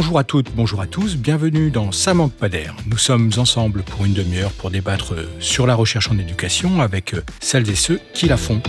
[0.00, 2.32] Bonjour à toutes, bonjour à tous, bienvenue dans Ça manque.
[2.86, 7.68] Nous sommes ensemble pour une demi-heure pour débattre sur la recherche en éducation avec celles
[7.68, 8.62] et ceux qui la font.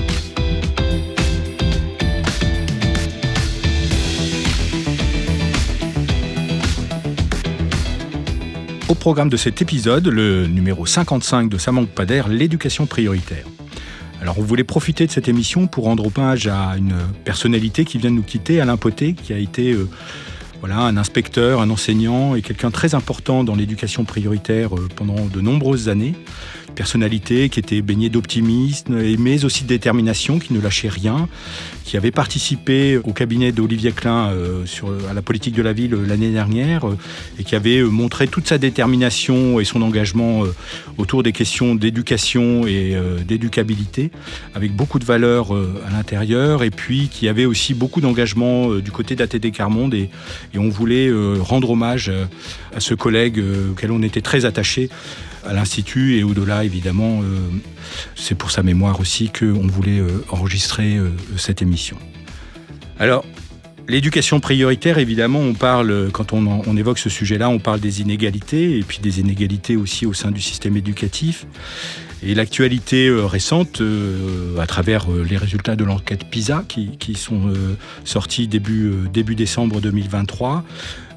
[8.90, 11.88] Au programme de cet épisode, le numéro 55 de Ça manque
[12.28, 13.46] l'éducation prioritaire.
[14.22, 16.94] Alors on voulait profiter de cette émission pour rendre hommage à une
[17.24, 19.90] personnalité qui vient de nous quitter, Alain Poté, qui a été euh,
[20.62, 25.42] voilà, un inspecteur, un enseignant et quelqu'un très important dans l'éducation prioritaire euh, pendant de
[25.42, 26.14] nombreuses années
[26.76, 31.28] personnalité qui était baignée d'optimisme, mais aussi de détermination, qui ne lâchait rien,
[31.92, 34.64] qui avait participé au cabinet d'Olivier Klein euh,
[35.10, 36.98] à la politique de la ville euh, l'année dernière euh,
[37.38, 40.44] et qui avait montré toute sa détermination et son engagement
[40.98, 42.96] autour des questions d'éducation et
[43.28, 44.12] d'éducabilité,
[44.56, 49.16] avec beaucoup de valeurs à l'intérieur, et puis qui avait aussi beaucoup d'engagement du côté
[49.16, 50.10] d'ATD Carmonde, et
[50.56, 52.12] on voulait rendre hommage
[52.76, 54.90] à ce collègue auquel on était très attaché
[55.46, 57.22] à l'Institut et au-delà, évidemment.
[57.22, 57.38] Euh,
[58.16, 61.98] c'est pour sa mémoire aussi qu'on voulait euh, enregistrer euh, cette émission.
[63.00, 63.26] Alors,
[63.88, 68.84] L'éducation prioritaire, évidemment, on parle, quand on, évoque ce sujet-là, on parle des inégalités, et
[68.84, 71.46] puis des inégalités aussi au sein du système éducatif.
[72.24, 73.82] Et l'actualité récente,
[74.58, 77.52] à travers les résultats de l'enquête PISA, qui, sont
[78.06, 80.64] sortis début, début décembre 2023,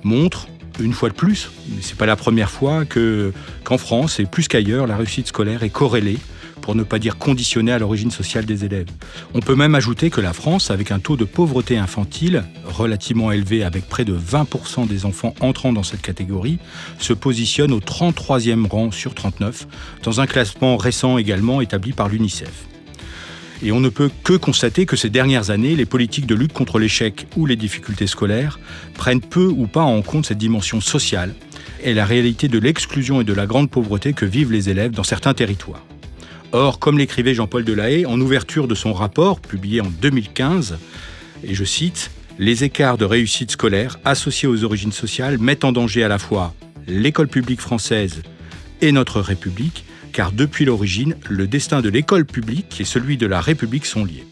[0.02, 0.48] montre
[0.80, 4.48] une fois de plus, mais c'est pas la première fois que qu'en France et plus
[4.48, 6.18] qu'ailleurs, la réussite scolaire est corrélée
[6.60, 8.86] pour ne pas dire conditionnée à l'origine sociale des élèves.
[9.34, 13.62] On peut même ajouter que la France, avec un taux de pauvreté infantile relativement élevé,
[13.62, 16.58] avec près de 20% des enfants entrant dans cette catégorie,
[16.98, 19.66] se positionne au 33e rang sur 39,
[20.04, 22.66] dans un classement récent également établi par l'UNICEF.
[23.62, 26.78] Et on ne peut que constater que ces dernières années, les politiques de lutte contre
[26.78, 28.58] l'échec ou les difficultés scolaires
[28.94, 31.34] prennent peu ou pas en compte cette dimension sociale
[31.82, 35.04] et la réalité de l'exclusion et de la grande pauvreté que vivent les élèves dans
[35.04, 35.84] certains territoires.
[36.52, 40.78] Or, comme l'écrivait Jean-Paul Delahaye en ouverture de son rapport publié en 2015,
[41.42, 46.02] et je cite, Les écarts de réussite scolaire associés aux origines sociales mettent en danger
[46.02, 46.54] à la fois
[46.88, 48.22] l'école publique française
[48.80, 53.40] et notre République, car depuis l'origine, le destin de l'école publique et celui de la
[53.42, 54.24] République sont liés.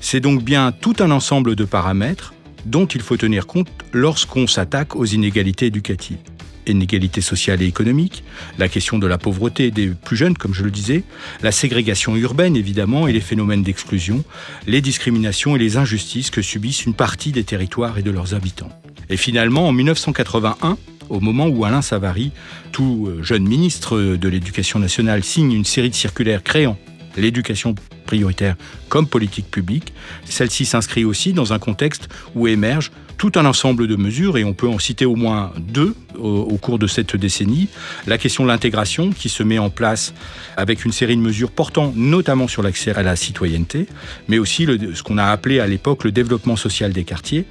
[0.00, 2.34] C'est donc bien tout un ensemble de paramètres
[2.66, 6.18] dont il faut tenir compte lorsqu'on s'attaque aux inégalités éducatives.
[6.66, 8.24] Inégalités sociales et économiques,
[8.58, 11.04] la question de la pauvreté des plus jeunes, comme je le disais,
[11.42, 14.24] la ségrégation urbaine évidemment et les phénomènes d'exclusion,
[14.66, 18.68] les discriminations et les injustices que subissent une partie des territoires et de leurs habitants.
[19.08, 20.76] Et finalement, en 1981,
[21.08, 22.32] au moment où Alain Savary,
[22.72, 26.76] tout euh, jeune ministre de l'Éducation nationale, signe une série de circulaires créant
[27.16, 27.74] l'éducation
[28.06, 28.56] prioritaire
[28.88, 29.92] comme politique publique.
[30.24, 34.54] Celle-ci s'inscrit aussi dans un contexte où émerge tout un ensemble de mesures, et on
[34.54, 37.68] peut en citer au moins deux au, cours de cette décennie.
[38.06, 40.14] La question de l'intégration qui se met en place
[40.56, 43.88] avec une série de mesures portant notamment sur l'accès à la citoyenneté,
[44.28, 47.44] mais aussi ce qu'on a appelé à l'époque le développement social des quartiers,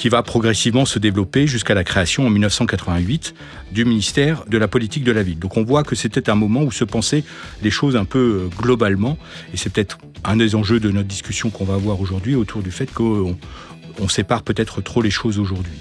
[0.00, 3.34] qui va progressivement se développer jusqu'à la création en 1988
[3.70, 5.38] du ministère de la politique de la ville.
[5.38, 7.22] Donc on voit que c'était un moment où se pensaient
[7.62, 9.18] les choses un peu euh, globalement,
[9.52, 12.70] et c'est peut-être un des enjeux de notre discussion qu'on va avoir aujourd'hui autour du
[12.70, 13.36] fait qu'on
[14.08, 15.76] sépare peut-être trop les choses aujourd'hui.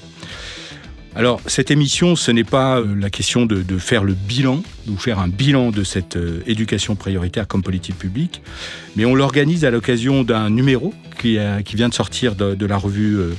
[1.19, 5.19] Alors, cette émission, ce n'est pas euh, la question de, faire le bilan, ou faire
[5.19, 8.41] un bilan de cette euh, éducation prioritaire comme politique publique,
[8.95, 11.37] mais on l'organise à l'occasion d'un numéro qui,
[11.73, 13.33] vient de sortir de, la revue euh,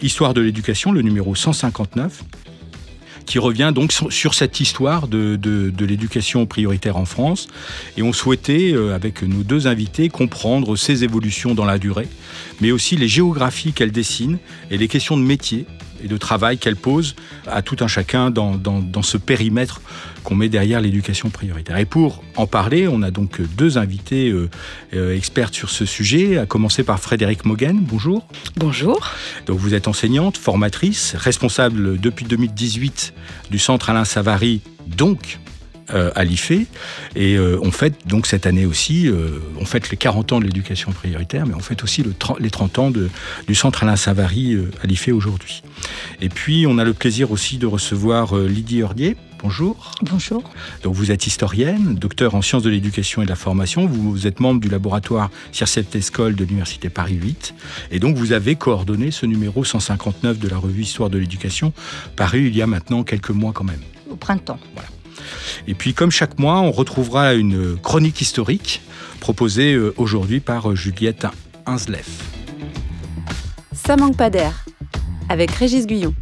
[0.00, 2.22] Histoire de l'éducation, le numéro 159,
[3.26, 7.48] qui revient donc sur, cette histoire de, de l'éducation prioritaire en France.
[7.96, 12.06] Et on souhaitait, avec nos deux invités, comprendre ces évolutions dans la durée,
[12.60, 14.38] mais aussi les géographies qu'elles dessinent
[14.70, 15.66] et les questions de métier
[16.04, 17.16] et de travail qu'elle pose
[17.46, 19.80] à tout un chacun dans, dans, ce périmètre
[20.22, 21.78] qu'on met derrière l'éducation prioritaire.
[21.78, 24.48] Et pour en parler, on a donc deux invités euh,
[24.94, 27.80] euh, experts sur ce sujet, à commencer par Frédéric Moguen.
[27.80, 28.26] Bonjour.
[28.56, 29.10] Bonjour.
[29.46, 33.14] Donc vous êtes enseignante, formatrice, responsable depuis 2018
[33.50, 35.38] du centre Alain Savary, donc
[35.92, 36.66] euh, à l'IFE.
[37.14, 40.44] Et euh, on fête donc cette année aussi, euh, on fête les 40 ans de
[40.44, 43.10] l'éducation prioritaire, mais on fête aussi le les 30 ans de,
[43.46, 45.62] du centre Alain Savary à l'IFE aujourd'hui.
[46.22, 49.16] Et puis on a le plaisir aussi de recevoir Lydie Hordier.
[49.44, 49.90] Bonjour.
[50.00, 50.42] Bonjour.
[50.82, 53.86] Donc vous êtes historienne, docteur en sciences de l'éducation et de la formation.
[53.86, 57.54] Vous, êtes membre du laboratoire CIRCEPT Escole de l'Université Paris 8.
[57.90, 61.74] Et donc vous avez coordonné ce numéro 159 de la revue Histoire de l'éducation,
[62.16, 63.82] paru il y a maintenant quelques mois quand même.
[64.10, 64.58] Au printemps.
[64.72, 64.88] Voilà.
[65.66, 68.82] Et puis, comme chaque mois, on retrouvera une chronique historique
[69.20, 71.26] proposée euh, aujourd'hui par euh, Juliette
[71.66, 72.22] Hinsleff.
[73.72, 74.64] Ça manque pas d'air,
[75.28, 76.14] avec Régis Guyon.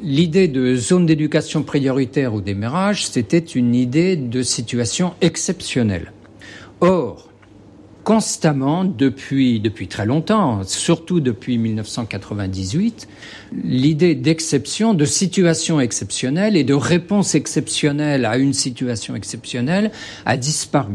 [0.00, 6.12] L'idée de zone d'éducation prioritaire au démarrage, c'était une idée de situation exceptionnelle.
[6.80, 7.27] Or,
[8.08, 13.06] constamment depuis, depuis très longtemps, surtout depuis 1998,
[13.52, 19.90] l'idée d'exception, de situation exceptionnelle et de réponse exceptionnelle à une situation exceptionnelle
[20.24, 20.94] a disparu.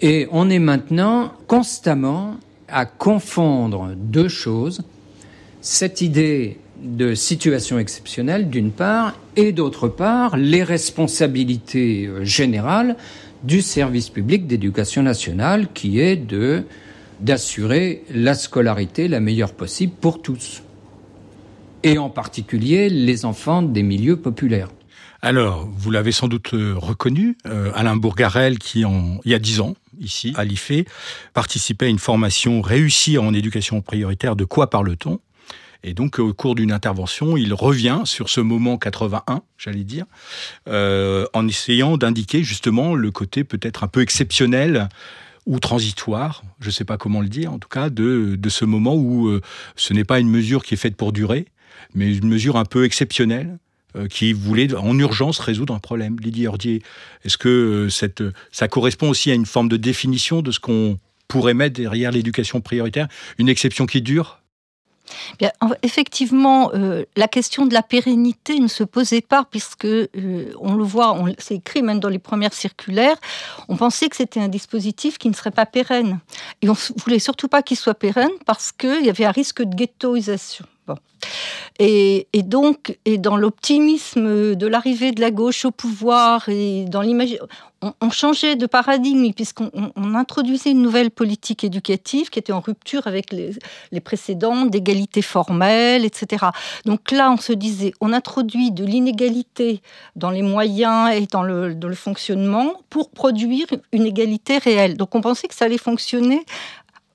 [0.00, 2.36] Et on est maintenant constamment
[2.68, 4.82] à confondre deux choses,
[5.60, 12.96] cette idée de situation exceptionnelle d'une part et d'autre part les responsabilités euh, générales
[13.42, 16.64] du service public d'éducation nationale qui est de
[17.20, 20.62] d'assurer la scolarité la meilleure possible pour tous
[21.82, 24.68] et en particulier les enfants des milieux populaires.
[25.20, 29.60] Alors, vous l'avez sans doute euh, reconnu, euh, Alain Bourgarel, qui il y a dix
[29.60, 30.84] ans, ici, à l'IFE,
[31.34, 34.36] participait à une formation réussie en éducation prioritaire.
[34.36, 35.18] De quoi parle-t-on?
[35.84, 40.06] Et donc, au cours d'une intervention, il revient sur ce moment 81, j'allais dire,
[40.68, 44.88] euh, en essayant d'indiquer justement le côté peut-être un peu exceptionnel
[45.46, 48.94] ou transitoire, je ne sais pas comment le dire, en tout cas, de, ce moment
[48.96, 49.40] où euh,
[49.76, 51.46] ce n'est pas une mesure qui est faite pour durer,
[51.94, 53.58] mais une mesure un peu exceptionnelle,
[53.96, 56.16] euh, qui voulait en urgence résoudre un problème.
[56.20, 56.82] Lydie Ordier,
[57.24, 58.22] est-ce que cette,
[58.52, 60.98] ça correspond aussi à une forme de définition de ce qu'on
[61.28, 63.08] pourrait mettre derrière l'éducation prioritaire?
[63.38, 64.42] Une exception qui dure?
[65.38, 65.50] Bien,
[65.82, 70.84] effectivement, euh, la question de la pérennité ne se posait pas puisque euh, on le
[70.84, 73.16] voit, c'est écrit même dans les premières circulaires.
[73.68, 76.20] On pensait que c'était un dispositif qui ne serait pas pérenne
[76.62, 79.74] et on voulait surtout pas qu'il soit pérenne parce qu'il y avait un risque de
[79.74, 80.64] ghettoisation.
[81.80, 87.46] Et, donc, et dans l'optimisme de l'arrivée de la gauche au pouvoir et dans l'imaginaire,
[88.00, 89.70] on, changeait de paradigme puisqu'on
[90.16, 96.46] introduisait une nouvelle politique éducative qui était en rupture avec les, précédentes, d'égalité formelle, etc.
[96.84, 99.80] Donc là, on se disait, on introduit de l'inégalité
[100.16, 104.96] dans les moyens et dans le fonctionnement pour produire une égalité réelle.
[104.96, 106.44] Donc on pensait que ça allait fonctionner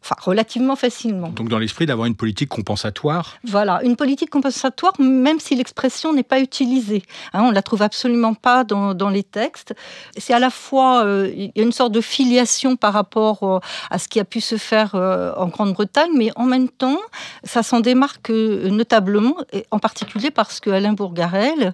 [0.03, 1.29] enfin relativement facilement.
[1.29, 6.23] Donc dans l'esprit d'avoir une politique compensatoire Voilà, une politique compensatoire, même si l'expression n'est
[6.23, 7.03] pas utilisée.
[7.31, 9.73] Hein, on ne la trouve absolument pas dans, dans les textes.
[10.17, 13.59] C'est à la fois, euh, il y a une sorte de filiation par rapport euh,
[13.89, 16.99] à ce qui a pu se faire euh, en Grande-Bretagne, mais en même temps,
[17.43, 21.73] ça s'en démarque notablement, et en particulier parce que Alain Bourgarel,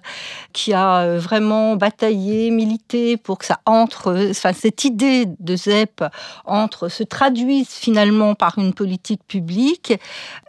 [0.52, 6.04] qui a vraiment bataillé, milité pour que ça entre, enfin cette idée de ZEP
[6.44, 9.94] entre, se traduise finalement par une politique publique,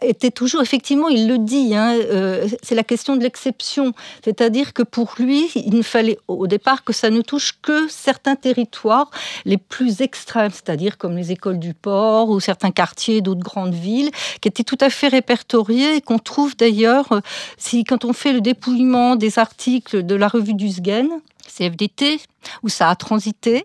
[0.02, 3.94] était toujours, effectivement, il le dit, hein, euh, c'est la question de l'exception.
[4.24, 8.36] C'est-à-dire que pour lui, il ne fallait au départ que ça ne touche que certains
[8.36, 9.10] territoires
[9.44, 14.10] les plus extrêmes, c'est-à-dire comme les écoles du port ou certains quartiers d'autres grandes villes,
[14.40, 17.20] qui étaient tout à fait répertoriés et qu'on trouve d'ailleurs, euh,
[17.56, 21.08] si quand on fait le dépouillement des articles de la revue du SGEN,
[21.48, 22.20] CFDT,
[22.62, 23.64] où ça a transité,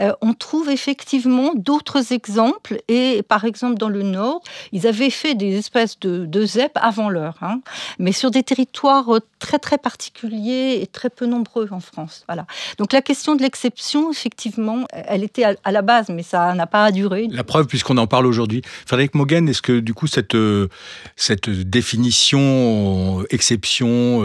[0.00, 2.78] euh, on trouve effectivement d'autres exemples.
[2.88, 4.42] Et par exemple, dans le Nord,
[4.72, 6.42] ils avaient fait des espèces de, de
[6.74, 7.60] avant l'heure, hein,
[7.98, 12.24] mais sur des territoires euh, très très particuliers et très peu nombreux en France.
[12.28, 12.46] Voilà.
[12.78, 16.92] Donc la question de l'exception, effectivement, elle était à, la base, mais ça n'a pas
[16.92, 17.28] duré.
[17.30, 18.62] La preuve, puisqu'on en parle aujourd'hui.
[18.86, 20.68] Frédéric Mogen, est-ce que du coup cette, euh,
[21.16, 24.22] cette définition exception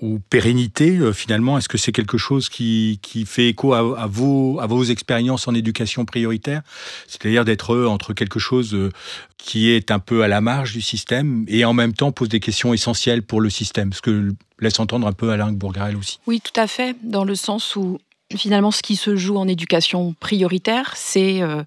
[0.00, 4.66] ou pérennité, finalement, est-ce que c'est quelque chose qui, qui fait écho à, vos, à
[4.66, 6.62] vos expériences en éducation prioritaire,
[7.06, 8.90] c'est-à-dire d'être entre quelque chose euh,
[9.38, 12.40] qui est un peu à la marge du système et en même temps pose des
[12.40, 16.18] questions essentielles pour le système, ce que laisse entendre un peu Alain Bourgarel aussi.
[16.26, 17.98] Oui, tout à fait, dans le sens où
[18.38, 21.62] finalement, ce qui se joue en éducation prioritaire, c'est euh,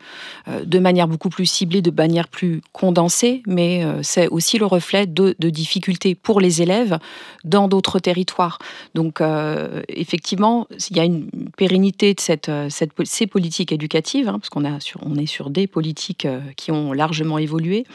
[0.48, 4.65] euh, de manière beaucoup plus ciblée, de manière plus condensée, mais euh, c'est aussi le
[4.65, 6.98] reflet de, difficultés pour les élèves
[7.43, 8.57] dans d'autres territoires.
[8.95, 9.22] Donc,
[9.89, 12.67] effectivement, il y a une pérennité de
[13.05, 14.65] ces politiques éducatives, hein, parce qu'on
[15.01, 17.86] on est sur des politiques qui ont largement évolué,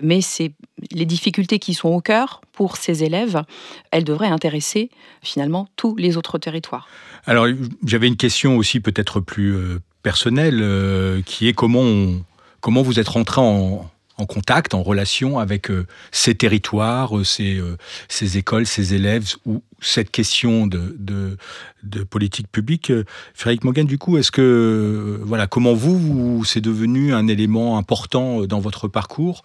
[0.00, 0.52] mais c'est
[0.92, 3.44] les difficultés qui sont au cœur pour ces élèves,
[3.92, 4.90] elles devraient intéresser
[5.22, 6.88] finalement tous les autres territoires.
[7.24, 7.46] Alors,
[7.86, 11.84] j'avais une question aussi peut-être plus euh, personnelle, euh, qui est comment,
[12.60, 13.88] comment vous êtes rentré en,
[14.26, 17.62] contact, en relation avec euh, ces territoires, ces,
[18.36, 21.36] écoles, ces élèves, ou cette question de,
[22.10, 22.92] politique publique?
[23.34, 28.58] Frédéric Mogen, du coup, est-ce que, voilà, comment vous, c'est devenu un élément important dans
[28.58, 29.44] votre parcours?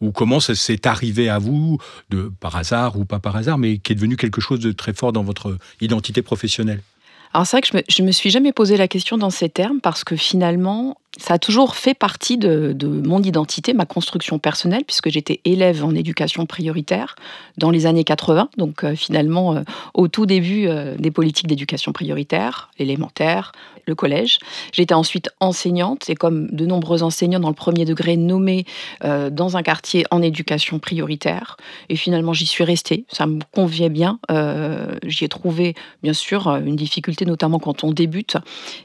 [0.00, 1.78] Ou comment ça s'est arrivé à vous,
[2.10, 4.92] de, par hasard ou pas par hasard, mais qui est devenu quelque chose de très
[4.92, 6.82] fort dans votre identité professionnelle?
[7.32, 9.80] Alors c'est vrai que je me, me suis jamais posé la question dans ces termes
[9.80, 15.10] parce que finalement, ça a toujours fait partie de, mon identité, ma construction personnelle, puisque
[15.10, 17.16] j'étais élève en éducation prioritaire
[17.58, 19.62] dans les années 80, donc euh, finalement euh,
[19.94, 23.50] au tout début euh, des politiques d'éducation prioritaire, l'élémentaire,
[23.86, 24.38] le collège.
[24.72, 28.64] J'étais ensuite enseignante, et comme de nombreux enseignants dans le premier degré nommés
[29.02, 31.56] dans un quartier en éducation prioritaire,
[31.88, 34.20] et finalement j'y suis restée, ça me convient bien.
[35.04, 38.36] j'y ai trouvé bien sûr une difficulté, notamment quand on débute,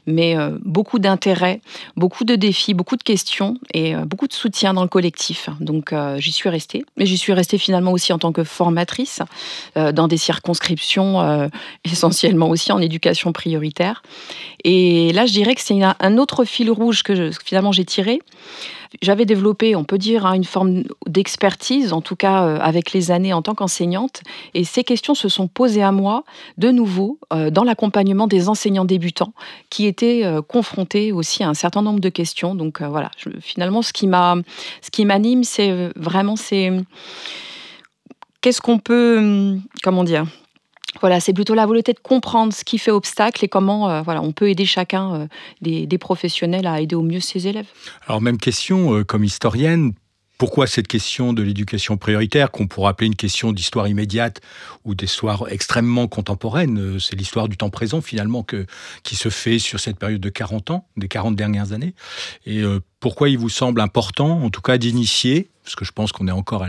[0.06, 1.60] mais beaucoup d'intérêt,
[1.96, 5.48] beaucoup de défis, beaucoup de questions et euh, beaucoup de soutien dans le collectif.
[5.60, 6.84] Donc euh, j'y suis restée.
[6.96, 9.20] Mais j'y suis restée finalement aussi en tant que formatrice
[9.76, 11.06] euh, dans des circonscriptions
[11.84, 14.02] essentiellement aussi en éducation prioritaire.
[14.64, 18.20] Et là, je dirais que c'est un autre fil rouge que finalement j'ai tiré.
[19.02, 23.10] J'avais développé, on peut dire, hein, une forme d'expertise, en tout cas euh, avec les
[23.10, 24.22] années en tant qu'enseignante,
[24.54, 26.24] et ces questions se sont posées à moi
[26.58, 29.32] de nouveau euh, dans l'accompagnement des enseignants débutants
[29.70, 32.54] qui étaient euh, confrontés aussi à un certain nombre de questions.
[32.54, 36.72] Donc voilà, finalement, ce qui m'anime, c'est vraiment c'est
[38.40, 40.24] qu'est-ce qu'on peut, hum, comment dire,
[41.00, 44.22] voilà, c'est plutôt la volonté de comprendre ce qui fait obstacle et comment euh, voilà,
[44.22, 45.26] on peut aider chacun euh,
[45.60, 47.66] des, professionnels à aider au mieux ses élèves.
[48.06, 49.92] Alors même question, euh, comme historienne,
[50.38, 54.42] pourquoi cette question de l'éducation prioritaire, qu'on pourrait appeler une question d'histoire immédiate
[54.84, 58.44] ou d'histoire extrêmement contemporaine C'est l'histoire du temps présent finalement
[59.02, 61.94] qui se fait sur cette période de 40 ans, des 40 dernières années.
[62.44, 62.62] Et
[63.00, 66.32] pourquoi il vous semble important, en tout cas, d'initier, parce que je pense qu'on est
[66.32, 66.66] encore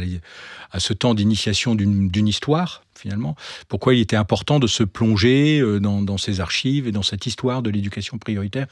[0.72, 3.36] à ce temps d'initiation d'une histoire, finalement,
[3.68, 7.62] pourquoi il était important de se plonger euh, dans, ces archives et dans cette histoire
[7.62, 8.68] de l'éducation prioritaire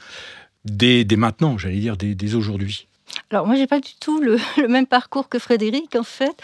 [0.64, 2.88] dès, maintenant, j'allais dire, dès aujourd'hui
[3.30, 5.96] alors moi, j'ai pas du tout le, même parcours que Frédéric.
[5.96, 6.36] En fait,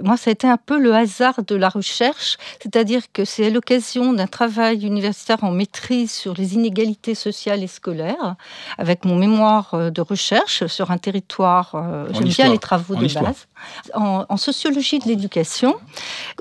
[0.00, 3.50] moi, ça a été un peu le hasard de la recherche, c'est-à-dire que c'est à
[3.50, 8.36] l'occasion d'un travail universitaire en maîtrise sur les inégalités sociales et scolaires,
[8.78, 11.72] avec mon mémoire euh, de recherche sur un territoire.
[11.74, 13.46] Euh, j'aime bien les travaux de base.
[13.94, 15.74] En, sociologie de l'éducation,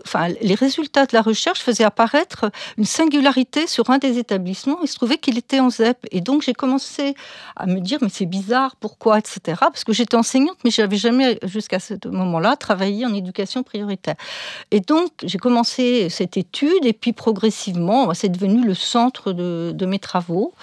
[0.06, 4.78] enfin, les résultats de la recherche faisaient apparaître une singularité sur un des établissements.
[4.84, 7.16] Il se trouvait qu'il était en ZEP, et donc j'ai commencé
[7.56, 10.98] à me dire mais c'est bizarre, pourquoi, etc parce que j'étais enseignante, mais je n'avais
[10.98, 14.16] jamais, jusqu'à ce moment-là, travaillé en éducation prioritaire.
[14.72, 20.00] Et donc, j'ai commencé cette étude, et puis progressivement, c'est devenu le centre de, mes
[20.00, 20.54] travaux.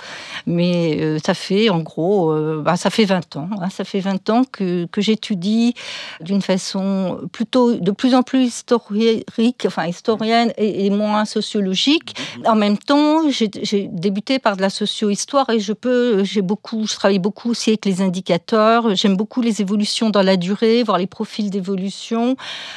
[0.47, 3.49] Mais euh, ça fait, en gros, euh, bah, ça fait 20 ans.
[3.59, 3.71] Hein.
[3.71, 5.75] ça fait 20 ans que, que j'étudie
[6.21, 12.15] d'une façon plutôt de plus en plus historique, enfin historienne et, moins sociologique.
[12.47, 13.49] En même temps, j'ai
[13.91, 17.85] débuté par de la socio-histoire et je peux, j'ai beaucoup, je travaille beaucoup aussi avec
[17.85, 22.37] les indicateurs J'aime beaucoup les évolutions dans la durée, voir les profils d'évolution.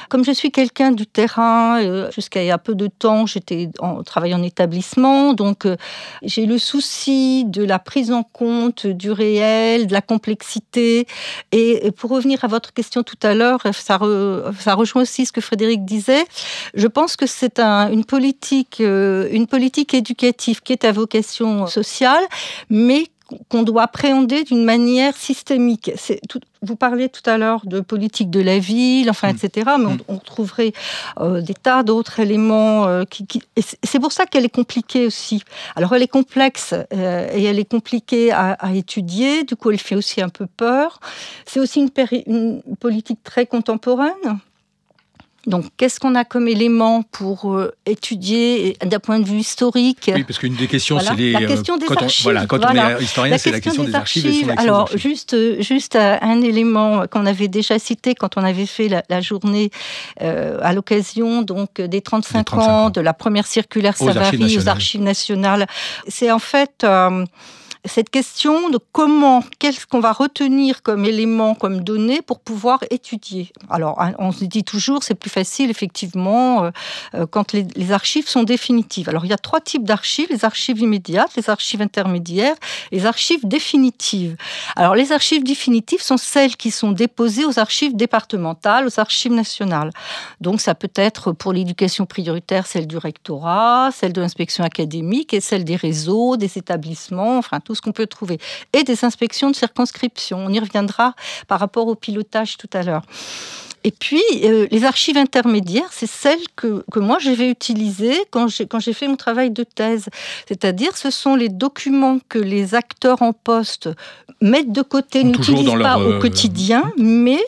[0.09, 3.69] Comme je suis quelqu'un du terrain, euh, jusqu'à il y a peu de temps, j'étais
[3.79, 5.77] en travail en établissement, donc euh,
[6.23, 11.07] j'ai le souci de la prise en compte du réel, de la complexité.
[11.51, 15.85] Et pour revenir à votre question tout à l'heure, ça, rejoint aussi ce que Frédéric
[15.85, 16.25] disait.
[16.73, 22.23] Je pense que c'est une politique, euh, une politique éducative qui est à vocation sociale,
[22.69, 23.05] mais
[23.49, 25.91] qu'on doit appréhender d'une manière systémique.
[26.61, 29.35] vous parlez tout à l'heure de politique de la ville, enfin, mm.
[29.35, 29.99] etc., mais mm.
[30.07, 30.73] on, trouverait
[31.19, 32.87] euh, des tas d'autres éléments.
[32.87, 33.27] Euh, qui,
[33.83, 35.43] c'est pour ça qu'elle est compliquée aussi.
[35.75, 39.95] Alors, elle est complexe euh, et elle est compliquée à, étudier, du coup, elle fait
[39.95, 40.99] aussi un peu peur.
[41.45, 41.89] C'est aussi une,
[42.27, 44.39] une politique très contemporaine
[45.47, 50.25] donc, qu'est-ce qu'on a comme élément pour euh, étudier d'un point de vue historique Oui,
[50.25, 52.27] parce qu'une des questions, c'est la euh, question des quand archives.
[52.27, 54.53] On, voilà, quand on est historien, c'est la question des, archives.
[54.57, 59.21] Alors, juste, euh, juste un élément qu'on avait déjà cité quand on avait fait la,
[59.21, 59.71] journée
[60.19, 65.65] à l'occasion donc des 35, ans, de la première circulaire Savary aux Archives nationales.
[66.09, 66.85] C'est en fait
[67.87, 73.51] cette question de comment, qu'est-ce qu'on va retenir comme élément, comme données pour pouvoir étudier.
[73.69, 76.71] Alors, hein, on se dit toujours, c'est plus facile, effectivement, euh,
[77.15, 79.07] euh, quand les, archives sont définitives.
[79.09, 82.55] Alors, il y a trois types d'archives, les archives immédiates, les archives intermédiaires,
[82.91, 84.35] les archives définitives.
[84.75, 89.91] Alors, les archives définitives sont celles qui sont déposées aux archives départementales, aux archives nationales.
[90.41, 95.39] Donc, ça peut être pour l'éducation prioritaire, celle du rectorat, celle de l'inspection académique et
[95.39, 98.39] celle des réseaux, des établissements, enfin, tout ce qu'on peut trouver,
[98.73, 100.37] et des inspections de circonscription.
[100.39, 101.15] On y reviendra
[101.47, 103.03] par rapport au pilotage tout à l'heure.
[103.83, 108.47] Et puis, euh, les archives intermédiaires, c'est celles que, que moi je vais utiliser quand
[108.49, 110.07] j'ai fait mon travail de thèse.
[110.47, 113.89] C'est-à-dire, ce sont les documents que les acteurs en poste
[114.41, 117.39] mettent de côté, n'utilisent pas au euh, quotidien, mais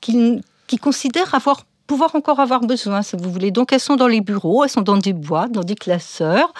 [0.00, 3.50] qui, qui considèrent avoir pouvoir encore avoir besoin, si vous voulez.
[3.50, 6.52] Donc elles sont dans les bureaux, elles sont dans des boîtes, dans des classeurs,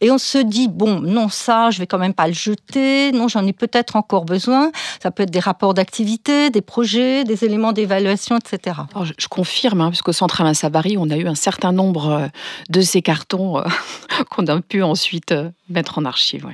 [0.00, 3.28] et on se dit bon, non ça, je vais quand même pas le jeter, non
[3.28, 4.70] j'en ai peut-être encore besoin.
[5.02, 8.78] Ça peut être des rapports d'activité, des projets, des éléments d'évaluation, etc.
[9.18, 12.26] je, confirme, hein, puisqu'au centre Alain Savary, on a eu un certain nombre euh,
[12.68, 13.64] de ces cartons euh,
[14.30, 16.46] qu'on a pu ensuite euh, mettre en archive.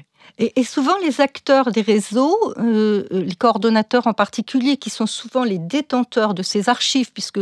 [0.42, 5.44] Et, souvent, les acteurs des réseaux, euh, euh, les coordonnateurs en particulier, qui sont souvent
[5.44, 7.40] les détenteurs de ces archives, puisque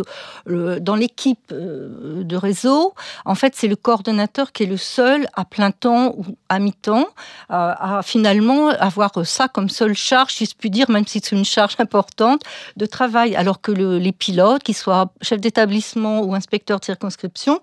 [0.49, 5.45] euh, dans l'équipe de réseau, en fait, c'est le coordonnateur qui est le seul à
[5.45, 7.07] plein temps ou à mi-temps
[7.51, 11.45] à finalement avoir ça comme seule charge, si je puis dire, même si c'est une
[11.45, 12.43] charge importante,
[12.77, 13.37] de travail.
[13.37, 17.61] Alors que les pilotes, qu'ils soient chefs d'établissement ou inspecteurs de circonscription,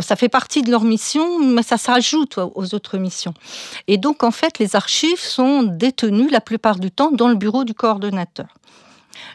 [0.00, 3.34] ça fait partie de leur mission, mais ça s'ajoute aux autres missions.
[3.86, 7.64] Et donc, en fait, les archives sont détenues la plupart du temps dans le bureau
[7.64, 8.46] du coordonnateur.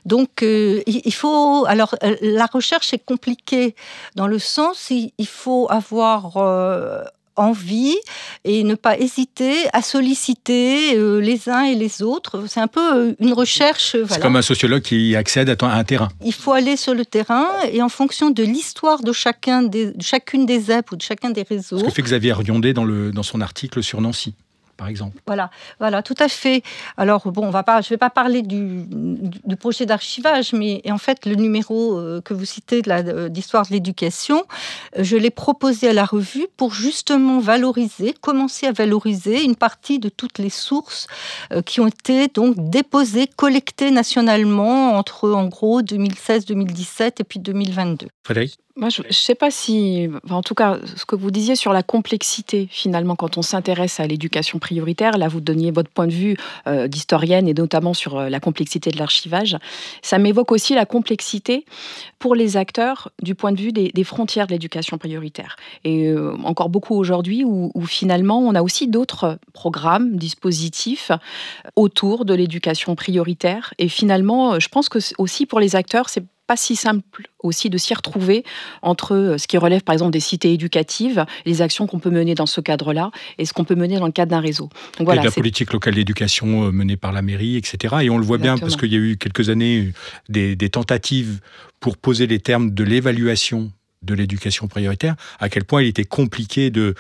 [0.06, 1.66] Donc, euh, il faut.
[1.68, 3.76] Alors, euh, la recherche est compliquée
[4.16, 7.04] dans le sens, il, il faut avoir euh,
[7.36, 7.96] envie
[8.44, 12.44] et ne pas hésiter à solliciter les uns et les autres.
[12.48, 13.96] C'est un peu une recherche.
[14.10, 16.10] C'est comme un sociologue qui accède à un terrain.
[16.26, 20.46] Il faut aller sur le terrain et en fonction de l'histoire de chacun des, chacune
[20.46, 21.80] des apps ou de chacun des réseaux.
[21.80, 24.36] Ce que fait Xavier Riondé dans, le, dans son article sur Nancy
[24.80, 25.18] par exemple.
[25.28, 26.64] Voilà, voilà, tout à fait.
[26.96, 28.86] Alors bon, on va pas, je ne vais pas parler du,
[29.60, 32.82] projet d'archivage, mais en fait le numéro euh, que vous citez
[33.30, 34.46] d'histoire de l'éducation,
[34.98, 40.00] euh, je l'ai proposé à la revue pour justement valoriser, commencer à valoriser une partie
[40.00, 41.08] de toutes les sources
[41.52, 47.40] euh, qui ont été donc déposées, collectées nationalement entre en gros 2016, 2017 et puis
[47.40, 48.08] 2022.
[48.24, 48.60] Frédéric?
[48.80, 51.84] Moi, je ne sais pas si, en tout cas, ce que vous disiez sur la
[51.84, 56.38] complexité, finalement, quand on s'intéresse à l'éducation prioritaire, là, vous donniez votre point de vue
[56.66, 59.58] euh, d'historienne et notamment sur euh, la complexité de l'archivage.
[60.02, 61.66] Ça m'évoque aussi la complexité
[62.20, 65.58] pour les acteurs du point de vue des, frontières de l'éducation prioritaire.
[65.84, 71.12] Et euh, encore beaucoup aujourd'hui où, où, finalement, on a aussi d'autres programmes, dispositifs
[71.76, 73.74] autour de l'éducation prioritaire.
[73.78, 77.78] Et finalement, je pense que aussi pour les acteurs, c'est pas si simple aussi de
[77.78, 78.44] s'y retrouver
[78.82, 82.34] entre euh, ce qui relève par exemple des cités éducatives, les actions qu'on peut mener
[82.34, 84.68] dans ce cadre-là et ce qu'on peut mener dans le cadre d'un réseau.
[84.98, 87.98] Donc, voilà, et de la politique locale d'éducation euh, menée par la mairie, etc.
[88.02, 89.94] Et on le voit bien parce qu'il y a eu quelques années
[90.28, 91.40] des, des tentatives
[91.80, 96.72] pour poser les termes de l'évaluation de l'éducation prioritaire, à quel point il était compliqué
[96.72, 96.96] de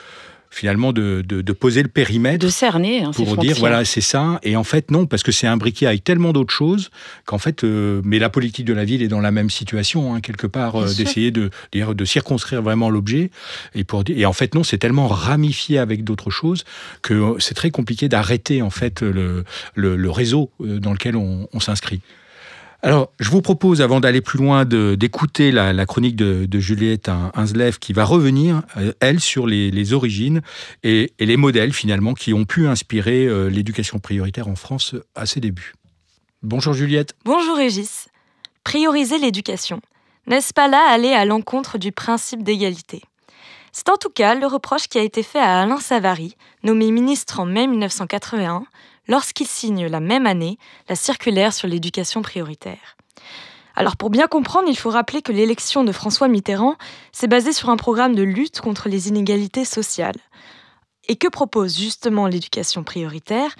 [0.49, 2.43] finalement de, de, poser le périmètre.
[2.43, 3.03] De cerner.
[3.03, 4.39] Hein, pour dire, voilà, c'est ça.
[4.43, 6.89] Et en fait, non, parce que c'est imbriqué avec tellement d'autres choses
[7.25, 10.21] qu'en fait, euh, mais la politique de la ville est dans la même situation, hein,
[10.21, 13.29] quelque part, euh, d'essayer de, de circonscrire vraiment l'objet.
[13.75, 16.63] Et, pour, et en fait, non, c'est tellement ramifié avec d'autres choses
[17.01, 19.43] que c'est très compliqué d'arrêter, en fait, le,
[19.75, 22.01] le, réseau euh, dans lequel on s'inscrit.
[22.81, 27.91] Alors, je vous propose, avant d'aller plus loin, d'écouter la, chronique de, Juliette Inslev qui
[27.91, 30.41] va revenir, euh, elle, sur les, origines
[30.83, 35.41] et, les modèles, finalement, qui ont pu inspirer euh, l'éducation prioritaire en France à ses
[35.41, 35.73] débuts.
[36.41, 37.15] Bonjour Juliette.
[37.25, 38.07] Bonjour Régis.
[38.63, 39.81] Prioriser l'éducation.
[40.27, 43.01] N'est-ce pas là aller à l'encontre du principe d'égalité?
[43.73, 47.39] C'est en tout cas le reproche qui a été fait à Alain Savary, nommé ministre
[47.39, 48.63] en mai 1981,
[49.09, 52.95] lorsqu'il signe la même année la circulaire sur l'éducation prioritaire.
[53.75, 56.75] Alors pour bien comprendre, il faut rappeler que l'élection de François Mitterrand
[57.11, 60.19] s'est basée sur un programme de lutte contre les inégalités sociales.
[61.07, 63.55] Et que propose justement l'éducation prioritaire?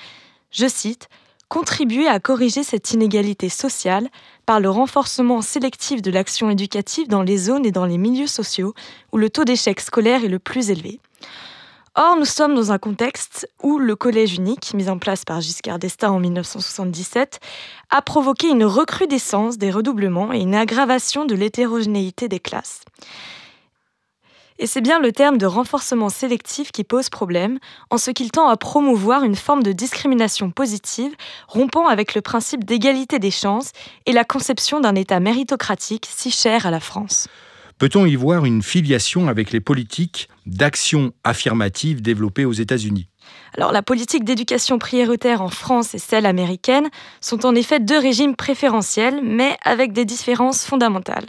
[0.51, 1.09] Je cite
[1.49, 4.09] Contribuer à corriger cette inégalité sociale
[4.45, 8.75] par le renforcement sélectif de l'action éducative dans les zones et dans les milieux sociaux
[9.11, 10.99] où le taux d'échec scolaire est le plus élevé.
[11.95, 15.79] Or, nous sommes dans un contexte où le collège unique, mis en place par Giscard
[15.79, 17.39] d'Estaing en 1977,
[17.89, 22.81] a provoqué une recrudescence des redoublements et une aggravation de l'hétérogénéité des classes.
[24.59, 28.49] Et c'est bien le terme de renforcement sélectif qui pose problème, en ce qu'il tend
[28.49, 31.15] à promouvoir une forme de discrimination positive,
[31.47, 33.71] rompant avec le principe d'égalité des chances
[34.05, 37.29] et la conception d'un État méritocratique si cher à la France.
[37.79, 43.07] Peut-on y voir une filiation avec les politiques d'action affirmative développées aux États-Unis?
[43.57, 46.89] Alors la politique d'éducation prioritaire en France et celle américaine
[47.21, 51.27] sont en effet deux régimes préférentiels, mais avec des différences fondamentales.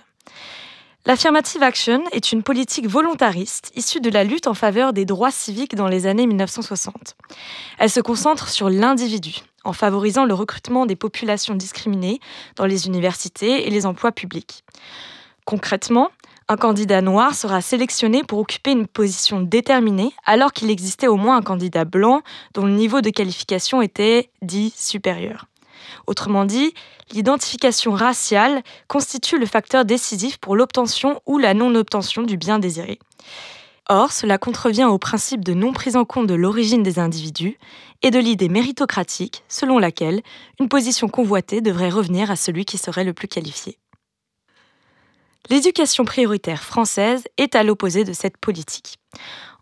[1.07, 5.77] L'affirmative action est une politique volontariste issue de la lutte en faveur des droits civiques
[5.77, 7.17] dans les années 1960.
[7.79, 12.19] Elle se concentre sur l'individu, en favorisant le recrutement des populations discriminées
[12.57, 14.65] dans les universités et les emplois publics.
[15.47, 16.11] Concrètement,
[16.51, 21.37] un candidat noir sera sélectionné pour occuper une position déterminée, alors qu'il existait au moins
[21.37, 22.23] un candidat blanc
[22.55, 25.47] dont le niveau de qualification était dit supérieur.
[26.09, 26.75] Autrement dit,
[27.13, 32.99] l'identification raciale constitue le facteur décisif pour l'obtention ou la non-obtention du bien désiré.
[33.89, 37.59] Or, cela contrevient au principe de non prise en compte de l'origine des individus
[38.03, 40.21] et de l'idée méritocratique selon laquelle
[40.59, 43.80] une position convoitée devrait revenir à celui qui serait le plus qualifié.
[45.49, 48.99] L'éducation prioritaire française est à l'opposé de cette politique.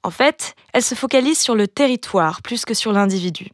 [0.02, 3.50] En fait, elle se focalise sur le territoire plus que sur l'individu.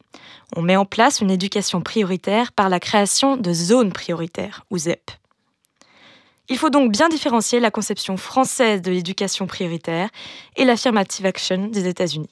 [0.55, 5.11] On met en place une éducation prioritaire par la création de zones prioritaires, ou ZEP.
[6.47, 10.09] Il faut donc bien différencier la conception française de l'éducation prioritaire
[10.55, 12.29] et l'affirmative action des États-Unis.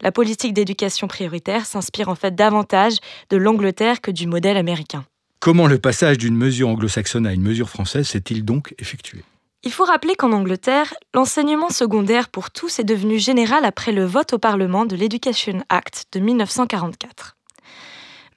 [0.00, 2.96] La politique d'éducation prioritaire s'inspire en fait davantage
[3.30, 5.04] de l'Angleterre que du modèle américain.
[5.40, 9.22] Comment le passage d'une mesure anglo-saxonne à une mesure française s'est-il donc effectué?
[9.62, 14.32] Il faut rappeler qu'en Angleterre, l'enseignement secondaire pour tous est devenu général après le vote
[14.32, 17.36] au Parlement de l'Education Act de 1944.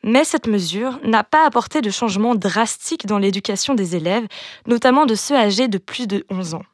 [0.04, 4.28] Mais cette mesure n'a pas apporté de changement drastique dans l'éducation des élèves,
[4.68, 6.66] notamment de ceux âgés de plus de 11 ans.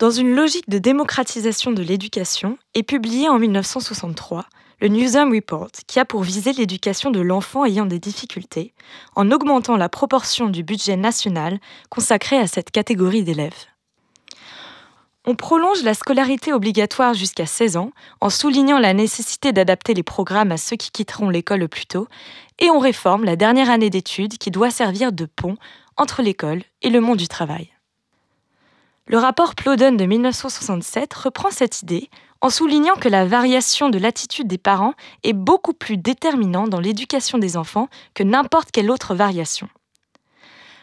[0.00, 4.46] Dans une logique de démocratisation de l'éducation, est publié en 1963
[4.80, 8.74] le Newsom Report, qui a pour viser l'éducation de l'enfant ayant des difficultés,
[9.14, 11.58] en augmentant la proportion du budget national
[11.90, 13.66] consacré à cette catégorie d'élèves.
[15.26, 20.52] On prolonge la scolarité obligatoire jusqu'à 16 ans en soulignant la nécessité d'adapter les programmes
[20.52, 22.08] à ceux qui quitteront l'école le plus tôt,
[22.58, 25.56] et on réforme la dernière année d'études qui doit servir de pont
[25.96, 27.70] entre l'école et le monde du travail.
[29.06, 32.08] Le rapport Plowden de 1967 reprend cette idée
[32.44, 37.38] en soulignant que la variation de l'attitude des parents est beaucoup plus déterminante dans l'éducation
[37.38, 39.66] des enfants que n'importe quelle autre variation.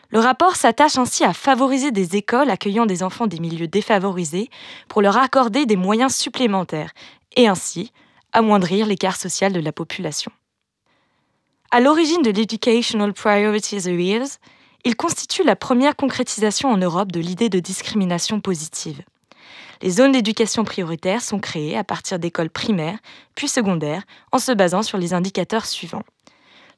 [0.09, 4.49] Le rapport s'attache ainsi à favoriser des écoles accueillant des enfants des milieux défavorisés
[4.87, 6.93] pour leur accorder des moyens supplémentaires
[7.35, 7.91] et ainsi
[8.33, 10.31] amoindrir l'écart social de la population.
[11.69, 14.39] À l'origine de l'Educational Priorities Areas,
[14.83, 19.03] il constitue la première concrétisation en Europe de l'idée de discrimination positive.
[19.81, 22.99] Les zones d'éducation prioritaire sont créées à partir d'écoles primaires,
[23.33, 26.03] puis secondaires, en se basant sur les indicateurs suivants.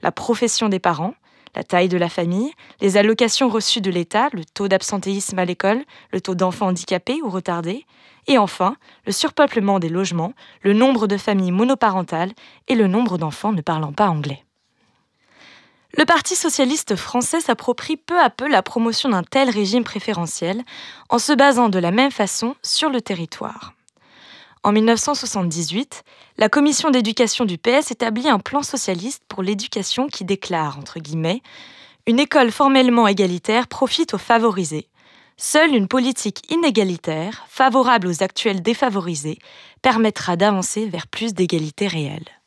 [0.02, 1.14] La profession des parents,
[1.54, 5.84] la taille de la famille, les allocations reçues de l'État, le taux d'absentéisme à l'école,
[6.12, 7.86] le taux d'enfants handicapés ou retardés,
[8.28, 12.32] et enfin le surpeuplement des logements, le nombre de familles monoparentales
[12.70, 14.44] et le nombre d'enfants ne parlant pas anglais.
[15.96, 20.64] Le Parti socialiste français s'approprie peu à peu la promotion d'un tel régime préférentiel
[21.10, 23.74] en se basant de la même façon sur le territoire.
[24.64, 26.04] En 1978,
[26.40, 31.42] la commission d'éducation du PS établit un plan socialiste pour l'éducation qui déclare, entre guillemets,
[32.08, 34.90] Une école formellement égalitaire profite aux favorisés.
[35.38, 39.40] Seule une politique inégalitaire, favorable aux actuels défavorisés,
[39.82, 42.43] permettra d'avancer vers plus d'égalité réelle.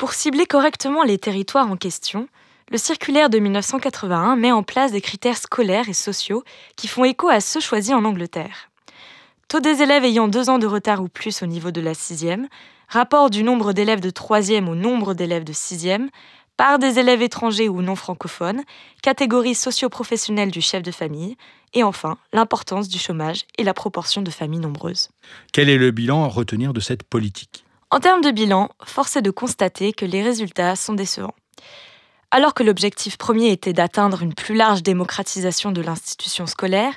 [0.00, 2.26] Pour cibler correctement les territoires en question,
[2.70, 6.42] le circulaire de 1981 met en place des critères scolaires et sociaux
[6.74, 8.70] qui font écho à ceux choisis en Angleterre.
[9.48, 12.48] Taux des élèves ayant deux ans de retard ou plus au niveau de la sixième,
[12.88, 16.08] rapport du nombre d'élèves de troisième au nombre d'élèves de sixième,
[16.56, 18.62] part des élèves étrangers ou non francophones,
[19.02, 21.36] catégorie socio-professionnelle du chef de famille,
[21.74, 25.10] et enfin l'importance du chômage et la proportion de familles nombreuses.
[25.52, 27.66] Quel est le bilan à retenir de cette politique?
[27.90, 31.34] En termes de bilan, force est de constater que les résultats sont décevants.
[32.30, 36.94] Alors que l'objectif premier était d'atteindre une plus large démocratisation de l'institution scolaire,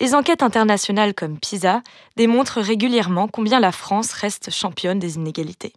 [0.00, 1.82] les enquêtes internationales comme PISA
[2.16, 5.74] démontrent régulièrement combien la France reste championne des inégalités.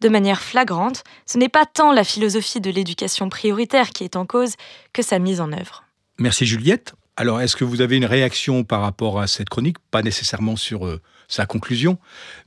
[0.00, 4.24] De manière flagrante, ce n'est pas tant la philosophie de l'éducation prioritaire qui est en
[4.24, 4.54] cause
[4.94, 5.84] que sa mise en œuvre.
[6.18, 6.94] Merci Juliette.
[7.18, 9.78] Alors, est-ce que vous avez une réaction par rapport à cette chronique?
[9.90, 11.98] Pas nécessairement sur euh, sa conclusion,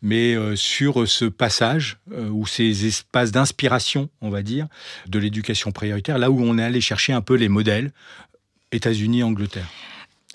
[0.04, 4.68] mais euh, sur ce passage euh, ou ces espaces d'inspiration, on va dire,
[5.08, 7.92] de l'éducation prioritaire, là où on est allé chercher un peu les modèles
[8.72, 9.68] États-Unis, Angleterre?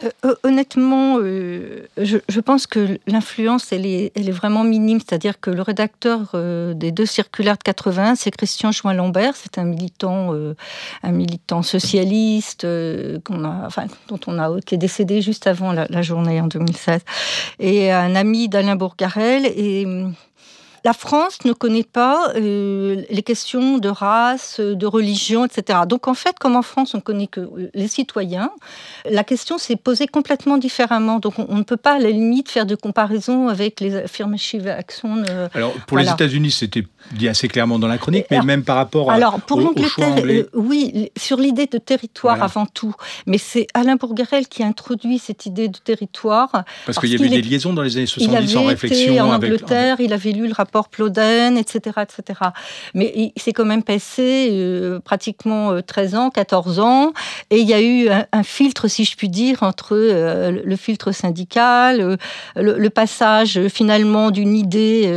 [0.02, 4.98] Euh, honnêtement, je, pense que l'influence, elle est, vraiment minime.
[4.98, 6.34] C'est-à-dire que le rédacteur
[6.74, 9.36] des deux circulaires de 80, c'est Christian Chouin-Lambert.
[9.36, 10.34] C'est un militant,
[11.02, 13.22] un militant socialiste dont
[14.26, 17.00] on a, qui est décédé juste avant la, journée en 2016.
[17.60, 19.46] Et un ami d'Alain Bourgarel.
[20.84, 25.80] La France ne connaît pas euh, les questions de race, de religion, etc.
[25.88, 28.50] Donc en fait, comme en France, on connaît que les citoyens,
[29.10, 31.20] la question s'est posée complètement différemment.
[31.20, 33.94] Donc on, ne peut pas à la limite faire de comparaison avec les
[34.68, 35.24] action.
[35.28, 38.76] Euh, alors pour les États-Unis, c'était dit assez clairement dans la chronique, mais même par
[38.76, 42.94] rapport à, alors, pour l'Angleterre, euh, oui, sur l'idée de territoire avant tout.
[43.26, 46.64] Mais c'est Alain Bourgarel qui a introduit cette idée de territoire.
[46.86, 49.18] Parce, qu'il y avait des liaisons dans les années 70 en réflexion.
[49.20, 52.40] en Angleterre, il avait lu le rapport Ploden, etc., etc.
[52.94, 57.12] Mais il s'est quand même passé euh, pratiquement 13 ans, 14 ans,
[57.50, 62.18] et il y a eu un, filtre, si je puis dire, entre le filtre syndical,
[62.56, 65.10] le, passage finalement d'une idée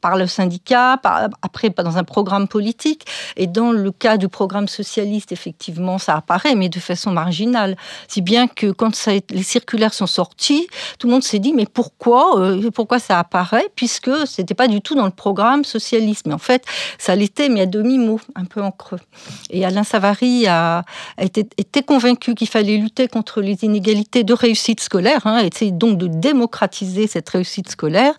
[0.00, 0.95] par le syndicat,
[1.42, 3.06] après dans un programme politique,
[3.36, 7.76] et dans le cas du programme socialiste, effectivement, ça apparaît, mais de façon marginale.
[8.08, 8.92] Si bien que quand
[9.30, 10.66] les circulaires sont sortis,
[10.98, 14.80] tout le monde s'est dit mais pourquoi, euh, pourquoi ça apparaît puisque c'était pas du
[14.80, 16.26] tout dans le programme socialiste.
[16.26, 16.64] Mais en fait,
[16.98, 19.00] ça l'était, mais à demi-mot, un peu en creux.
[19.50, 20.84] Et Alain Savary a,
[21.18, 21.46] été,
[21.82, 27.06] convaincu qu'il fallait lutter contre les inégalités de réussite scolaire, hein, essayer donc de démocratiser
[27.06, 28.14] cette réussite scolaire.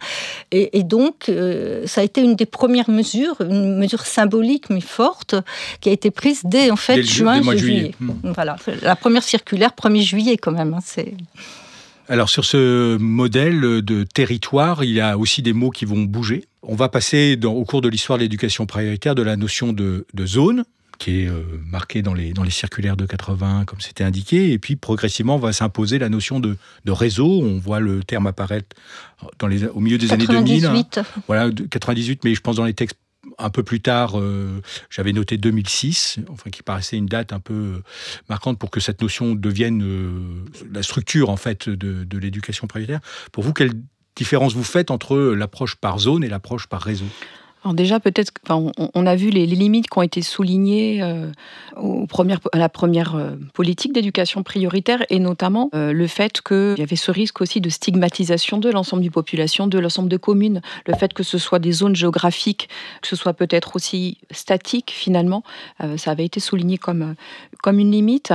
[0.51, 5.35] Et, donc, euh, ça a été une des premières mesures, une mesure symbolique mais forte,
[5.81, 7.93] qui a été prise dès en fait juin, juillet.
[7.99, 8.11] Hmm.
[8.35, 10.73] Voilà, la première circulaire 1er juillet quand même.
[10.73, 11.13] Hein, c'est
[12.09, 16.45] alors sur ce modèle de territoire, il y a aussi des mots qui vont bouger.
[16.63, 20.63] On va passer au cours de l'histoire de l'éducation prioritaire de la notion de, zone,
[20.97, 24.59] qui est euh, marquée dans les, dans les circulaires de 80, comme c'était indiqué, et
[24.59, 26.57] puis progressivement va s'imposer la notion de,
[26.87, 27.41] réseau.
[27.41, 28.75] On voit le terme apparaître
[29.39, 30.65] dans les, au milieu des années 2000.
[30.65, 30.83] Hein.
[31.27, 32.97] Voilà, 98, mais je pense dans les textes
[33.37, 37.53] un peu plus tard, euh, j'avais noté 2006, enfin qui paraissait une date un peu
[37.53, 37.83] euh,
[38.29, 42.99] marquante pour que cette notion devienne euh, la structure en fait de l'éducation prioritaire.
[43.31, 43.73] Pour vous, quelle
[44.15, 47.05] différence vous faites entre l'approche par zone et l'approche par réseau?
[47.73, 51.31] Déjà, peut-être, on, a vu les, limites qui ont été soulignées euh,
[52.51, 56.95] à la première euh, politique d'éducation prioritaire, et notamment euh, le fait qu'il y avait
[56.95, 61.13] ce risque aussi de stigmatisation de l'ensemble du population, de l'ensemble de communes, le fait
[61.13, 62.69] que ce soit des zones géographiques,
[63.01, 65.43] que ce soit peut-être aussi statique finalement,
[65.97, 67.15] ça avait été souligné comme,
[67.61, 68.33] comme une limite.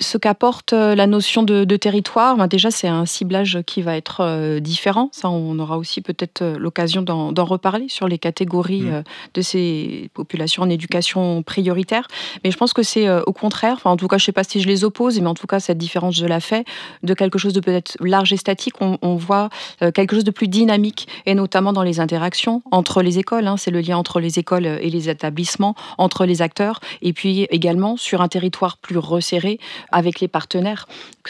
[0.00, 5.08] ce qu'apporte la notion de, territoire, ben déjà c'est un ciblage qui va être différent,
[5.12, 8.94] ça on aura aussi peut-être l'occasion d'en reparler sur les catégories Mm.
[8.94, 9.02] Euh,
[9.34, 12.06] de ces populations en éducation prioritaire.
[12.44, 14.32] Mais je pense que c'est euh, au contraire, enfin, en tout cas, je ne sais
[14.32, 16.64] pas si je les oppose, mais en tout cas, cette différence, je la fais,
[17.02, 19.48] de quelque chose de peut-être large et statique, on, voit
[19.82, 23.46] euh, quelque chose de plus dynamique, et notamment dans les interactions entre les écoles.
[23.46, 23.56] Hein.
[23.56, 27.96] c'est le lien entre les écoles et les établissements, entre les acteurs, et puis également
[27.96, 29.58] sur un territoire plus resserré
[29.90, 30.86] avec les partenaires.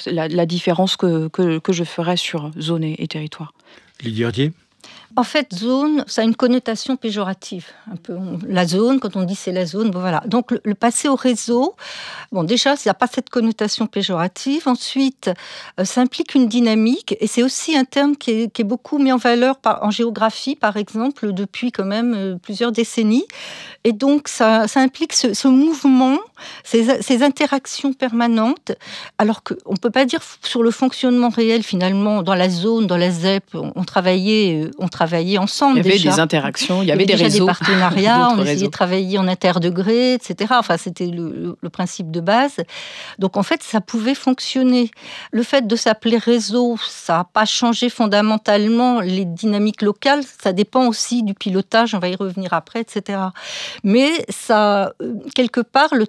[0.07, 3.53] La, différence que, que, je ferais sur zone et, et territoire.
[4.03, 4.25] Lydie
[5.17, 7.67] en fait, zone, ça a une connotation péjorative.
[7.91, 10.23] Un peu la zone, quand on dit c'est la zone, bon voilà.
[10.27, 11.75] Donc le, passer au réseau,
[12.31, 14.69] bon déjà, ça n'a pas cette connotation péjorative.
[14.69, 15.31] Ensuite,
[15.79, 19.17] euh, ça implique une dynamique, et c'est aussi un terme qui est, beaucoup mis en
[19.17, 23.27] valeur en géographie, par exemple, depuis quand même euh, plusieurs décennies.
[23.85, 26.19] Et donc ça, implique ce, mouvement,
[26.65, 28.73] ces, interactions permanentes,
[29.19, 32.97] alors qu'on ne peut pas dire sur le fonctionnement réel finalement dans la zone, dans
[32.97, 35.79] la ZEP, on, travaillait, on travaillait ensemble.
[35.79, 37.41] Il y avait des interactions, il y avait, des réseaux.
[37.41, 40.55] des partenariats, on essayait de travailler en interdegré, etc.
[40.59, 42.57] Enfin, c'était le, principe de base.
[43.19, 44.91] Donc, en fait, ça pouvait fonctionner.
[45.31, 50.23] Le fait de s'appeler réseau, ça n'a pas changé fondamentalement les dynamiques locales.
[50.43, 53.19] Ça dépend aussi du pilotage, on va y revenir après, etc.
[53.85, 56.07] Mais ça, euh, quelque part, le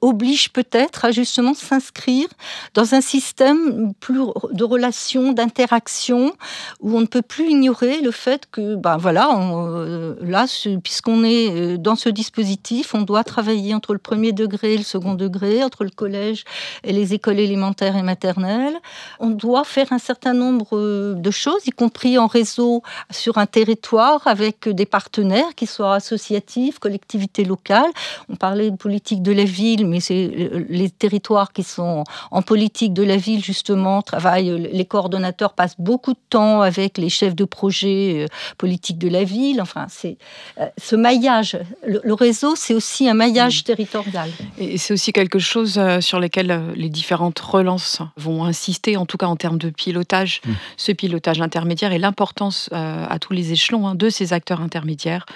[0.00, 2.28] oblige peut-être à justement s'inscrire
[2.74, 4.20] dans un système plus
[4.52, 6.32] de relations, d'interactions,
[6.80, 10.46] où on ne peut plus ignorer le fait fait que, ben voilà, euh, là,
[10.82, 14.82] puisqu'on est euh, dans ce dispositif, on doit travailler entre le premier degré et le
[14.82, 16.42] second degré, entre le collège
[16.82, 18.74] et les écoles élémentaires et maternelles.
[19.20, 23.46] On doit faire un certain nombre euh, de choses, y compris en réseau sur un
[23.46, 27.92] territoire avec des partenaires qui soient associatifs, collectivités locales.
[28.28, 32.92] On parlait de politique de la ville, mais c'est les territoires qui sont en politique
[32.92, 37.44] de la ville, justement, travaillent, les coordonnateurs passent beaucoup de temps avec les chefs de
[37.44, 38.26] projet euh,
[38.58, 39.60] politique de la ville.
[39.60, 40.18] Enfin, c'est
[40.60, 41.58] euh, ce maillage.
[41.86, 44.30] Le, réseau, c'est aussi un maillage territorial.
[44.58, 49.16] Et c'est aussi quelque chose euh, sur lequel les différentes relances vont insister, en tout
[49.16, 50.52] cas en termes de pilotage, mmh.
[50.76, 55.26] ce pilotage intermédiaire et l'importance à tous les échelons hein, de ces acteurs intermédiaires,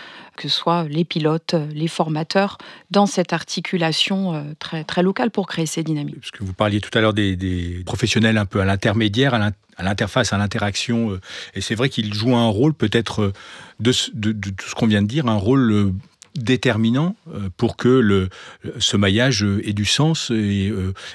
[0.40, 2.56] que soit les pilotes, les formateurs,
[2.90, 6.20] dans cette articulation très, très locale pour créer ces dynamiques.
[6.20, 9.34] Parce que vous parliez tout à l'heure des, professionnels un peu à l'intermédiaire,
[9.80, 11.12] à l'interface, à l'interaction.
[11.12, 11.20] Euh,
[11.54, 13.32] et c'est vrai qu'il joue un rôle peut-être euh,
[13.80, 13.92] de,
[14.32, 15.92] tout ce qu'on vient de dire, un rôle euh,
[16.36, 17.16] déterminant
[17.56, 18.28] pour que le,
[18.78, 20.72] ce maillage ait du sens et,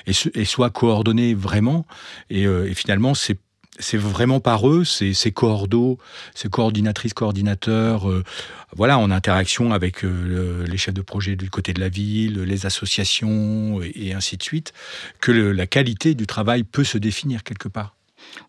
[0.08, 1.86] et, soit coordonné vraiment.
[2.30, 3.40] Et, finalement, c'est
[3.80, 5.34] c'est vraiment par eux, ces, ces
[6.34, 8.08] ces coordinatrices, coordinateurs,
[8.76, 13.82] voilà, en interaction avec les chefs de projet du côté de la ville, les associations
[13.82, 14.74] et, ainsi de suite,
[15.20, 17.95] que la qualité du travail peut se définir quelque part.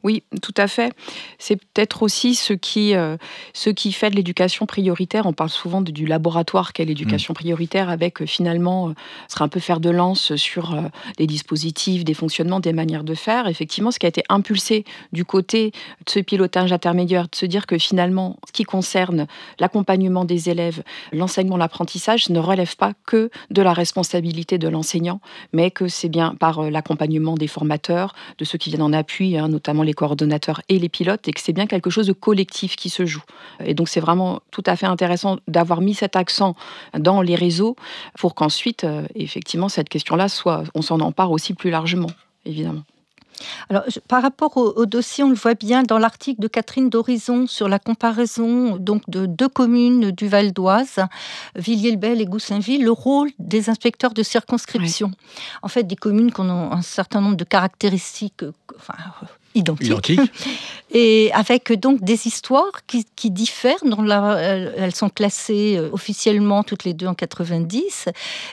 [0.03, 0.93] Oui, tout à fait.
[1.39, 3.17] C'est peut-être aussi ce qui, euh,
[3.55, 5.27] ce qui fait de l'éducation prioritaire.
[5.27, 7.37] On parle souvent du laboratoire qu'est l'éducation mm.
[7.37, 8.93] prioritaire, avec euh, finalement, euh,
[9.29, 10.77] ce sera un peu faire de lance sur
[11.19, 13.49] des dispositifs, des fonctionnements, des manières de faire.
[13.49, 15.71] Effectivement, ce qui a été impulsé du côté
[16.05, 19.27] de ce pilotage intermédiaire, de se dire que finalement, ce qui concerne
[19.59, 25.21] l'accompagnement des élèves, l'enseignement, l'apprentissage, ne relève pas que de la responsabilité de l'enseignant,
[25.53, 29.49] mais que c'est bien par l'accompagnement des formateurs, de ceux qui viennent en appui, hein,
[29.49, 32.91] notamment les coordonnateurs et les pilotes, et que c'est bien quelque chose de collectif qui
[32.91, 33.23] se joue.
[33.65, 36.55] Et donc c'est vraiment tout à fait intéressant d'avoir mis cet accent
[36.99, 37.77] dans les réseaux
[38.19, 42.11] pour qu'ensuite, euh, effectivement, cette question-là soit, on s'en empare aussi plus largement,
[42.45, 42.83] évidemment.
[43.69, 47.69] Alors, par rapport au, dossier, on le voit bien dans l'article de Catherine d'Horizon sur
[47.69, 51.01] la comparaison donc de deux communes du Val d'Oise,
[51.55, 55.11] Villiers-le-Bel et Goussainville, le rôle des inspecteurs de circonscription.
[55.63, 58.45] En fait, des communes qui ont un certain nombre de caractéristiques,
[58.77, 58.95] enfin,
[59.57, 60.21] identiques.
[60.90, 63.85] Et avec donc des histoires qui, diffèrent.
[63.85, 68.09] Dans la, elles sont classées euh, officiellement toutes les deux en 90.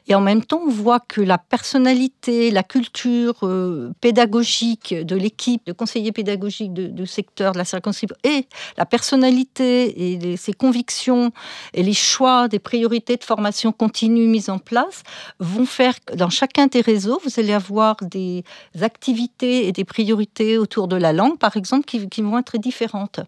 [0.07, 5.65] Et en même temps, on voit que la personnalité, la culture euh, pédagogique de l'équipe
[5.65, 11.31] de conseillers pédagogiques du secteur de la circonscription et la personnalité et ses convictions
[11.73, 15.03] et les choix des priorités de formation continue mises en place
[15.39, 18.43] vont faire que dans chacun des réseaux, vous allez avoir des
[18.81, 22.57] activités et des priorités autour de de la langue, par exemple, qui, qui vont être
[22.57, 23.19] différentes.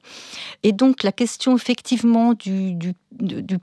[0.64, 2.96] Et donc la question effectivement du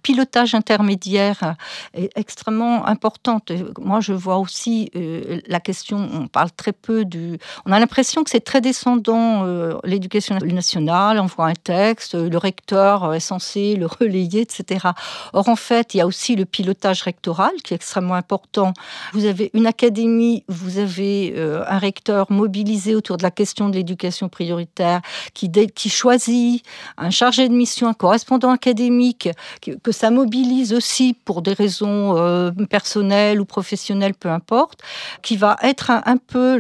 [0.03, 1.57] pilotage intermédiaire
[1.95, 3.53] est extrêmement importante.
[3.79, 7.39] Moi, je vois aussi euh, la question, on parle très peu du...
[7.67, 12.39] On a l'impression que c'est très descendant, euh, l'éducation nationale, on voit un texte, le
[12.39, 14.89] recteur est censé le relayer, etc.
[15.33, 18.73] Or, en fait, il y a aussi le pilotage rectoral qui est extrêmement important.
[19.13, 23.77] Vous avez une académie, vous avez euh, un recteur mobilisé autour de la question de
[23.77, 25.01] l'éducation prioritaire,
[25.35, 26.65] qui, choisit
[26.97, 29.29] un chargé de mission, un correspondant académique,
[29.61, 34.81] que, ça mobilise aussi pour des raisons euh, personnelles ou professionnelles, peu importe,
[35.23, 36.59] qui va être un, peu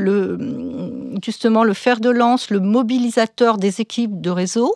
[1.24, 4.74] justement le fer de lance, le mobilisateur des équipes de réseau.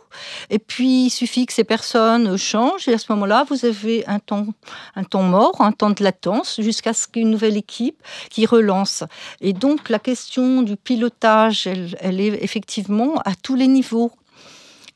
[0.51, 4.19] Et puis, il suffit que ces personnes changent et à ce moment-là, vous avez un
[4.19, 4.47] temps,
[4.95, 9.05] un temps mort, un temps de latence jusqu'à ce qu'une nouvelle équipe qui relance.
[9.41, 14.11] Et donc, la question du pilotage, elle est effectivement à tous les niveaux niveau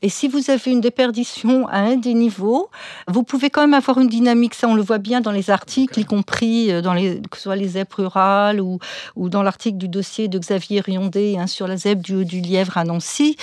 [0.01, 2.69] et si vous avez une déperdition à un des niveaux,
[3.07, 4.55] vous pouvez quand même avoir une dynamique.
[4.55, 7.43] Ça, on le voit bien dans les articles, y compris euh, dans les, que ce
[7.43, 8.79] soit les ZEP rurales ou,
[9.15, 12.77] ou dans l'article du dossier de Xavier Riondé hein, sur la ZEP du, du Lièvre
[12.77, 13.37] à Nancy.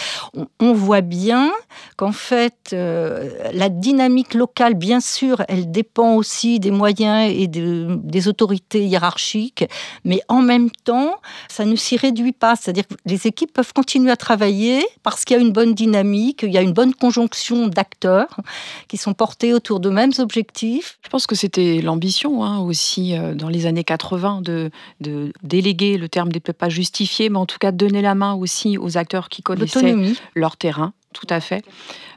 [0.60, 1.50] On, voit bien
[1.96, 8.28] qu'en fait, euh, la dynamique locale, bien sûr, elle dépend aussi des moyens et des
[8.28, 9.64] autorités hiérarchiques,
[10.04, 11.16] mais en même temps,
[11.48, 12.56] ça ne s'y réduit pas.
[12.56, 16.44] C'est-à-dire que les équipes peuvent continuer à travailler parce qu'il y a une bonne dynamique,
[16.48, 18.40] il y a une bonne conjonction d'acteurs
[18.88, 20.98] qui sont portés autour de mêmes objectifs.
[21.04, 25.98] Je pense que c'était l'ambition hein, aussi euh, dans les années 80 de, de déléguer,
[25.98, 28.78] le terme n'est peut-être pas justifié, mais en tout cas de donner la main aussi
[28.78, 29.94] aux acteurs qui connaissaient
[30.34, 31.64] leur terrain tout à fait.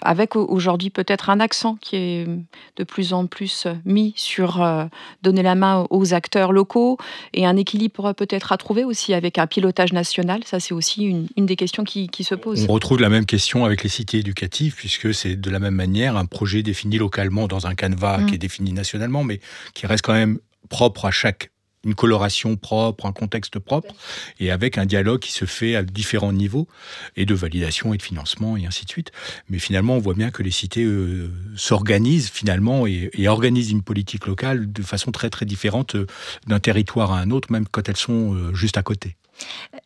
[0.02, 2.28] Avec aujourd'hui peut-être un accent qui est
[2.76, 4.86] de plus en plus mis sur euh,
[5.22, 6.98] donner la main aux acteurs locaux
[7.34, 10.42] et un équilibre peut-être à trouver aussi avec un pilotage national.
[10.46, 12.66] Ça, c'est aussi une, des questions qui, se pose.
[12.70, 16.18] On retrouve la même question avec les cités éducatives, puisque c'est de la même manière
[16.18, 18.26] un projet défini localement dans un canevas mmh.
[18.28, 19.40] qui est défini nationalement, mais
[19.74, 21.52] qui reste quand même propre à chaque
[21.84, 23.94] une coloration propre, un contexte propre,
[24.40, 26.68] et avec un dialogue qui se fait à différents niveaux,
[27.16, 29.12] et de validation et de financement, et ainsi de suite.
[29.50, 34.28] Mais finalement, on voit bien que les cités euh, s'organisent finalement et, organisent une politique
[34.28, 36.06] locale de façon très très différente euh,
[36.48, 39.16] d'un territoire à un autre, même quand elles sont euh, juste à côté.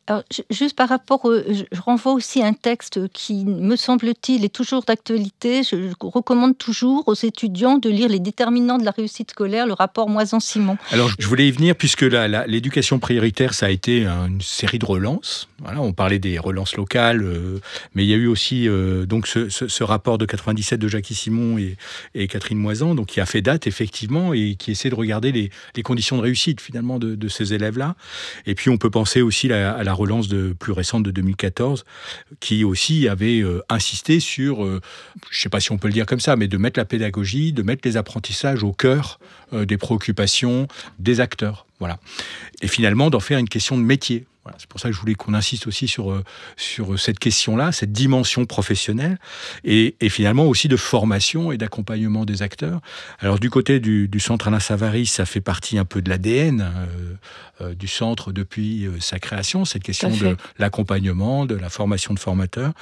[0.08, 5.64] Alors, juste par rapport, je renvoie aussi un texte qui, me semble-t-il, est toujours d'actualité.
[5.64, 10.10] Je, recommande toujours aux étudiants de lire Les déterminants de la réussite scolaire, le rapport
[10.10, 10.78] Moison-Simon.
[10.92, 15.48] Alors, je voulais y venir puisque l'éducation prioritaire, ça a été une série de relances.
[15.60, 17.60] Voilà, on parlait des relances locales, euh,
[17.94, 21.58] mais il y a eu aussi euh, donc ce, rapport de 97 de Jacques Simon
[21.58, 25.84] et, Catherine Moisan, donc qui a fait date effectivement et qui essaie de regarder les,
[25.84, 27.96] conditions de réussite finalement de, ces élèves-là.
[28.46, 31.86] Et puis, on peut penser aussi à la relance de, plus récente de 2014,
[32.42, 34.80] qui aussi avait euh, insisté sur, je ne
[35.32, 37.64] sais pas si on peut le dire comme ça, mais de mettre la pédagogie, de
[37.64, 39.20] mettre les apprentissages au cœur
[39.64, 40.68] des préoccupations
[41.00, 41.66] des acteurs.
[41.80, 42.00] Voilà.
[42.62, 44.26] Et finalement, d'en faire une question de métier
[44.58, 46.24] c'est pour ça que je voulais qu'on insiste aussi sur, euh,
[46.56, 49.18] sur cette question-là, cette dimension professionnelle,
[49.64, 52.80] et, finalement aussi de formation et d'accompagnement des acteurs.
[53.20, 57.16] Alors du côté du, centre Alain Savary, ça fait partie un peu de l'ADN euh,
[57.62, 62.74] euh, du centre depuis sa création, cette question de l'accompagnement, de la formation de formateurs.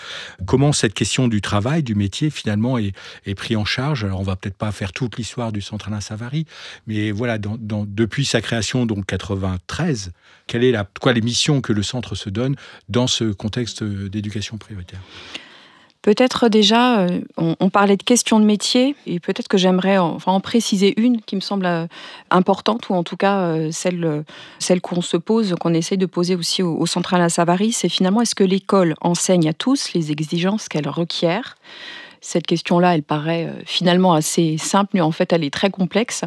[0.45, 2.93] Comment cette question du travail, du métier, finalement, est,
[3.25, 4.03] est pris en charge?
[4.03, 6.45] Alors on va peut-être pas faire toute l'histoire du centre Alain Savary,
[6.87, 10.11] mais voilà, depuis sa création, donc 93,
[10.47, 12.55] quelle est la, les missions que le centre se donne
[12.89, 14.99] dans ce contexte d'éducation prioritaire?
[16.03, 20.41] Peut-être déjà, euh, on, parlait de questions de métier, et peut-être que j'aimerais enfin, en
[20.41, 21.87] préciser une qui me semble euh,
[22.29, 24.25] importante, ou en tout cas euh, celle,
[24.59, 27.87] celle qu'on se pose, qu'on essaye de poser aussi au, au Central à Savary, c'est
[27.87, 31.55] finalement est-ce que l'école enseigne à tous les exigences qu'elle requiert?
[32.23, 36.23] Cette question-là, elle paraît euh, finalement assez simple, mais en fait, elle est très complexe.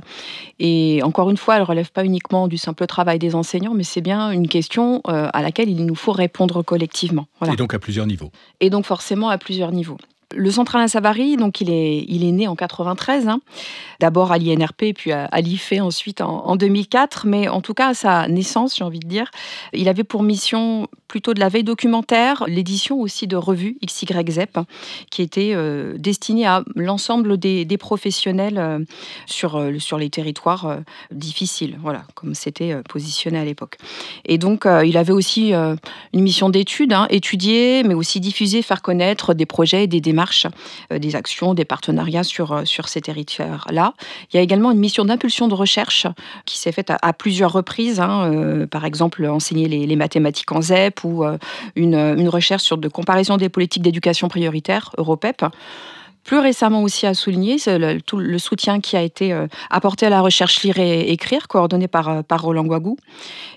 [0.58, 4.02] Et encore une fois, elle relève pas uniquement du simple travail des enseignants, mais c'est
[4.02, 7.26] bien une question euh, à laquelle il nous faut répondre collectivement.
[7.50, 8.30] Et donc à plusieurs niveaux.
[8.60, 9.96] Et donc forcément à plusieurs niveaux.
[10.34, 13.40] Le central Alain Savary, donc il est, il est né en 93, hein.
[14.00, 18.26] d'abord à l'INRP, puis à, l'IFE ensuite en, 2004, mais en tout cas à sa
[18.26, 19.30] naissance, j'ai envie de dire,
[19.72, 24.58] il avait pour mission plutôt de la veille documentaire, l'édition aussi de revues XYZEP,
[25.10, 28.80] qui était euh, destinée à l'ensemble des, professionnels euh,
[29.26, 30.78] sur, euh, sur les territoires
[31.12, 33.76] difficiles, voilà, comme c'était positionné à l'époque.
[34.24, 39.34] Et donc il avait aussi une mission d'étude, hein, étudier, mais aussi diffuser, faire connaître
[39.34, 40.48] des projets et des démarches marche
[40.92, 43.94] euh, des actions, des partenariats sur, euh, sur ces territoires-là.
[44.32, 46.08] Il y a également une mission d'impulsion de recherche
[46.46, 48.00] qui s'est faite à, plusieurs reprises.
[48.00, 51.24] Hein, euh, par exemple, enseigner les, mathématiques en ZEP ou
[51.74, 55.44] une, une recherche sur de comparaison des politiques d'éducation prioritaire, Europep.
[56.26, 60.10] Plus récemment aussi à souligner le, tout le soutien qui a été euh, apporté à
[60.10, 62.96] la recherche lire et écrire, coordonnée par, euh, par Roland Guagou.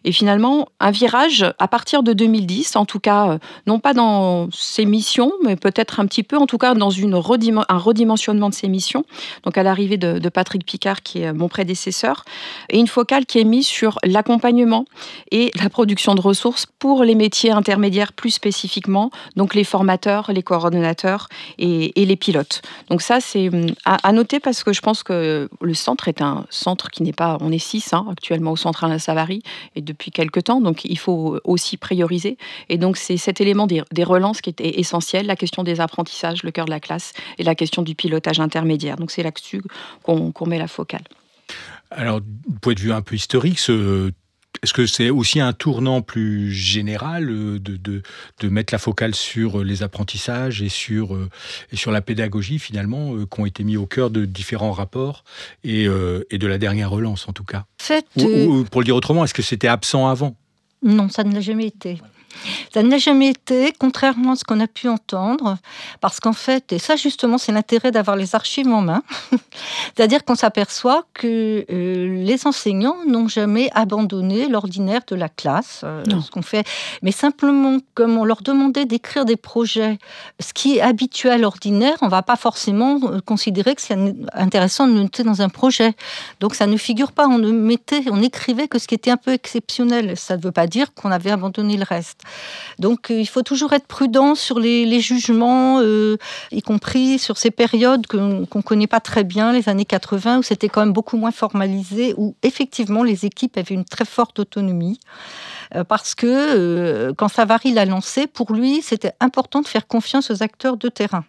[0.04, 4.50] Et finalement, un virage à partir de 2010, en tout cas, euh, non pas dans
[4.52, 8.54] ses missions, mais peut-être un petit peu, en tout cas, dans une un redimensionnement de
[8.54, 9.04] ses missions.
[9.46, 12.24] Donc à l'arrivée de, de, Patrick Picard, qui est mon prédécesseur,
[12.70, 14.86] et une focale qui est mise sur l'accompagnement
[15.32, 20.44] et la production de ressources pour les métiers intermédiaires plus spécifiquement, donc les formateurs, les
[20.44, 22.59] coordonnateurs et, et les pilotes.
[22.89, 26.45] Donc ça, c'est hum, à, noter parce que je pense que le centre est un
[26.49, 27.38] centre qui n'est pas...
[27.41, 29.41] On est six hein, actuellement au centre Alain Savary
[29.76, 32.38] et depuis quelques temps, donc il faut aussi prioriser.
[32.70, 36.51] Et donc c'est cet élément des, relances qui était essentiel, la question des apprentissages, le
[36.51, 38.95] cœur de la classe et la question du pilotage intermédiaire.
[38.95, 39.62] Donc c'est là-dessus
[40.03, 41.03] qu'on met la focale.
[41.91, 44.12] Alors, du point de vue un peu historique, ce
[44.64, 49.60] est-ce que c'est aussi un tournant plus général euh, de, de, mettre la focale sur
[49.60, 51.30] euh, les apprentissages et sur, euh,
[51.72, 55.24] et sur la pédagogie finalement, qui ont été mis au cœur de différents rapports
[55.64, 57.66] et, et de la dernière relance en tout cas?
[58.18, 60.36] Ou, pour le dire autrement, est-ce que c'était absent avant?
[60.84, 61.99] Non, ça ne l'a jamais été.
[62.74, 65.58] Ça ne l'a jamais été, contrairement à ce qu'on a pu entendre,
[66.02, 69.04] parce qu'en fait, et ça justement, c'est l'intérêt d'avoir les archives en main,
[69.96, 76.04] c'est-à-dire qu'on s'aperçoit que euh, les enseignants n'ont jamais abandonné l'ordinaire de la classe, euh,
[76.22, 76.66] ce qu'on fait,
[77.02, 79.98] mais simplement comme on leur demandait d'écrire des projets,
[80.40, 83.98] ce qui est habituel, ordinaire, on ne va pas forcément euh, considérer que c'est
[84.34, 85.94] intéressant de noter dans un projet.
[86.40, 89.18] Donc ça ne figure pas, on ne mettait, on écrivait que ce qui était un
[89.18, 90.18] peu exceptionnel.
[90.18, 92.19] Ça ne veut pas dire qu'on avait abandonné le reste.
[92.78, 96.18] Donc euh, il faut toujours être prudent sur les, jugements, euh,
[96.52, 100.44] y compris sur ces périodes qu'on ne connaît pas très bien, les années 80, où
[100.44, 105.00] c'était quand même beaucoup moins formalisé, où effectivement les équipes avaient une très forte autonomie
[105.76, 110.44] euh, parce que quand Savary l'a lancé, pour lui, c'était important de faire confiance aux
[110.44, 111.26] acteurs de terrain.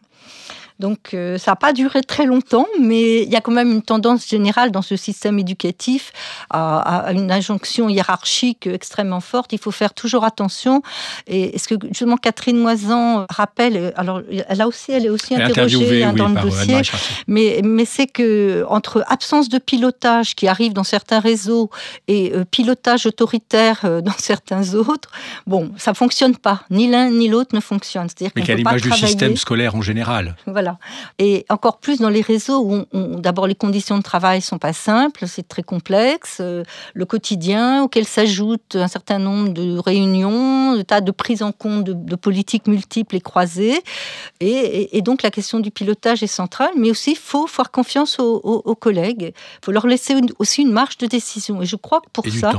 [0.80, 3.82] Donc euh, ça n'a pas duré très longtemps, mais il y a quand même une
[3.82, 6.12] tendance générale dans ce système éducatif
[6.48, 9.52] à, une injonction hiérarchique extrêmement forte.
[9.52, 10.82] Il faut faire toujours attention.
[11.26, 16.02] Et ce que justement Catherine Moisan rappelle, alors elle a aussi, elle est aussi interrogée
[16.02, 16.80] hein, dans le dossier,
[17.26, 21.70] mais, mais c'est que entre absence de pilotage qui arrive dans certains réseaux
[22.08, 25.10] et euh, pilotage autoritaire euh, dans certains autres,
[25.46, 26.62] bon, ça fonctionne pas.
[26.70, 28.08] Ni l'un ni l'autre ne fonctionne.
[28.08, 30.36] C'est-à-dire mais quelle l'image du système scolaire en général?
[30.46, 30.69] Voilà.
[31.18, 32.84] Et encore plus dans les réseaux où,
[33.20, 36.64] d'abord les conditions de travail sont pas simples, c'est très complexe, euh,
[36.94, 41.84] le quotidien auquel s'ajoute un certain nombre de réunions, de tas de prises en compte
[41.84, 43.80] de, politiques multiples et croisées.
[44.40, 48.74] Et, donc la question du pilotage est centrale, mais aussi il faut faire confiance aux,
[48.74, 49.32] collègues.
[49.34, 51.62] Il faut leur laisser aussi une marge de décision.
[51.62, 52.52] Et je crois que pour ça,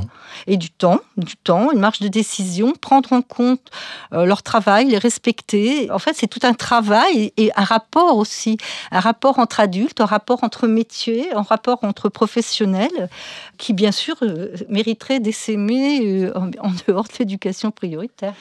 [0.47, 3.69] et du temps, du temps, une marge de décision, prendre en compte
[4.13, 5.89] euh, leur travail, les respecter.
[5.91, 8.57] En fait, c'est tout un travail et un rapport aussi,
[8.91, 13.09] un rapport entre adultes, un rapport entre métiers, un rapport entre professionnels,
[13.57, 18.33] qui bien sûr euh, mériterait d'essaimer en dehors de l'éducation prioritaire.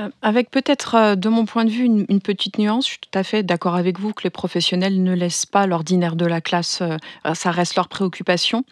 [0.00, 2.84] Euh, avec peut-être, euh, de mon point de vue, une, petite nuance.
[2.84, 6.16] Je suis tout à fait d'accord avec vous que les professionnels ne laissent pas l'ordinaire
[6.16, 6.96] de la classe, euh,
[7.34, 8.64] ça reste leur préoccupation.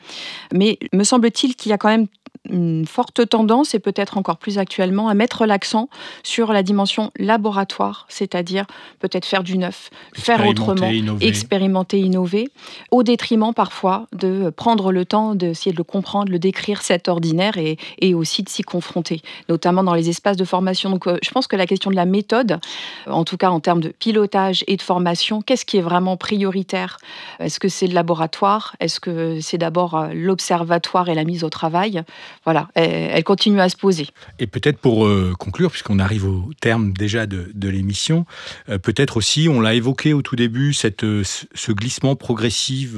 [0.53, 2.07] Mais me semble-t-il qu'il y a quand même
[2.51, 5.89] une forte tendance, et peut-être encore plus actuellement, à mettre l'accent
[6.23, 8.67] sur la dimension laboratoire, c'est-à-dire
[8.99, 12.49] peut-être faire du neuf, faire autrement, expérimenter, innover,
[12.91, 17.57] au détriment parfois de prendre le temps d'essayer de le comprendre, le décrire cet ordinaire
[17.59, 20.91] et, et aussi de s'y confronter, notamment dans les espaces de formation.
[20.91, 22.59] Donc euh, je pense que la question de la méthode,
[23.07, 26.99] en tout cas en termes de pilotage et de formation, qu'est-ce qui est vraiment prioritaire?
[27.39, 28.77] Est-ce que c'est le laboratoire?
[28.81, 32.03] Est-ce que c'est d'abord euh, l'observatoire et la mise au travail?
[32.45, 34.07] Voilà, elle, continue à se poser.
[34.39, 38.25] Et peut-être pour euh, conclure, puisqu'on arrive au terme déjà de, l'émission,
[38.69, 42.95] euh, peut-être aussi, on l'a évoqué au tout début, euh, ce glissement progressif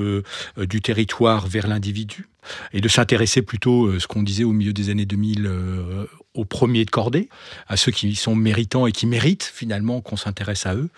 [0.59, 2.29] du territoire vers l'individu
[2.73, 5.51] et de s'intéresser plutôt, ce qu'on disait au milieu des années 2000,
[6.35, 7.29] aux premiers de cordée,
[7.67, 10.89] à ceux qui sont méritants et qui méritent finalement qu'on s'intéresse à eux,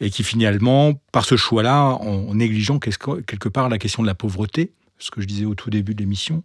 [0.00, 4.72] et qui finalement, par ce choix-là, en négligeant quelque part la question de la pauvreté,
[5.04, 6.42] ce que je disais au tout début de l'émission,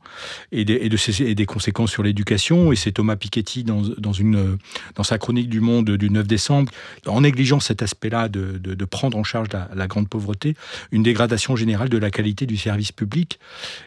[0.52, 2.74] et, des, de des conséquences sur l'éducation.
[2.74, 6.72] Et c'est Thomas Piketty, dans, sa chronique du Monde du 9 décembre,
[7.06, 10.56] en négligeant cet aspect-là de, de, prendre en charge la, grande pauvreté,
[10.92, 13.40] une dégradation générale de la qualité du service public.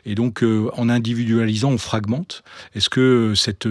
[0.06, 2.42] Et donc, euh, en individualisant, on fragmente.
[2.74, 3.68] Est-ce que cette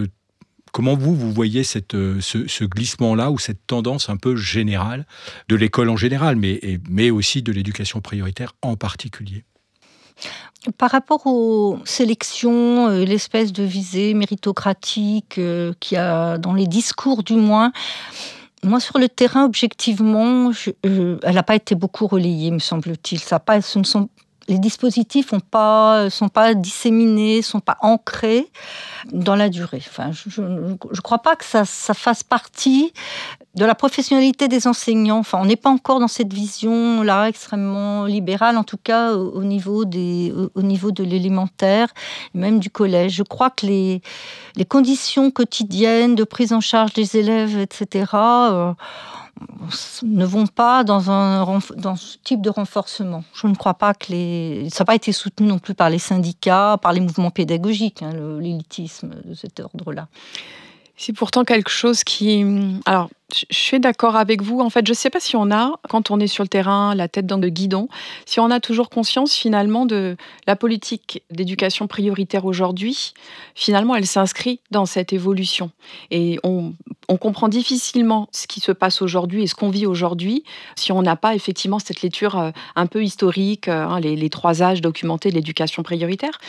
[0.70, 5.06] Comment vous, vous voyez cette, ce, ce glissement-là ou cette tendance un peu générale
[5.50, 9.44] de l'école en général, mais, mais aussi de l'éducation prioritaire en particulier?
[10.78, 16.66] Par rapport aux sélections, euh, l'espèce de visée méritocratique euh, qu'il y a dans les
[16.66, 17.72] discours du moins,
[18.64, 20.52] moi, sur le terrain, objectivement,
[20.84, 23.18] elle n'a pas été beaucoup relayée, me semble-t-il.
[23.18, 23.42] Ça
[23.76, 24.08] ne sont
[24.48, 25.38] les dispositifs ne
[26.10, 28.50] sont pas disséminés, sont pas ancrés
[29.12, 29.82] dans la durée.
[29.86, 32.92] Enfin, je ne crois pas que ça, fasse partie
[33.54, 35.18] de la professionnalité des enseignants.
[35.18, 39.84] Enfin, on n'est pas encore dans cette vision-là extrêmement libérale, en tout cas au, niveau,
[39.84, 41.88] des, au, niveau de l'élémentaire,
[42.34, 43.14] même du collège.
[43.14, 44.02] Je crois que les
[44.68, 48.06] conditions quotidiennes de prise en charge des élèves, etc.,
[50.02, 51.44] ne vont pas dans, un,
[51.76, 53.24] dans ce type de renforcement.
[53.34, 54.68] Je ne crois pas que les...
[54.70, 58.12] Ça n'a pas été soutenu non plus par les syndicats, par les mouvements pédagogiques, hein,
[58.40, 60.08] l'élitisme de cet ordre-là.
[60.96, 62.44] C'est pourtant quelque chose qui...
[62.86, 63.10] Alors,
[63.50, 64.60] je suis d'accord avec vous.
[64.60, 66.94] En fait, je ne sais pas si on a, quand on est sur le terrain,
[66.94, 67.88] la tête dans le guidon,
[68.26, 70.16] si on a toujours conscience finalement de
[70.46, 73.14] la politique d'éducation prioritaire aujourd'hui.
[73.54, 75.70] Finalement, elle s'inscrit dans cette évolution.
[76.10, 76.74] Et on,
[77.20, 80.42] comprend difficilement ce qui se passe aujourd'hui et ce qu'on vit aujourd'hui
[80.74, 84.60] si on n'a pas effectivement cette lecture euh, un peu historique, euh, hein, les, trois
[84.60, 86.40] âges documentés de l'éducation prioritaire.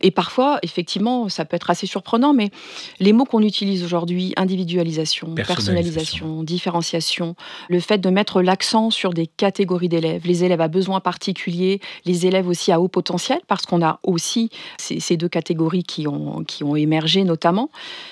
[0.00, 2.50] Et parfois, effectivement, ça peut être assez surprenant, mais
[2.98, 7.36] les mots qu'on utilise aujourd'hui, individualisation, personnalisation différenciation,
[7.68, 12.26] le fait de mettre l'accent sur des catégories d'élèves, les élèves à besoins particuliers, les
[12.26, 16.64] élèves aussi à haut potentiel, parce qu'on a aussi ces, deux catégories qui ont, qui
[16.64, 17.70] ont émergé notamment.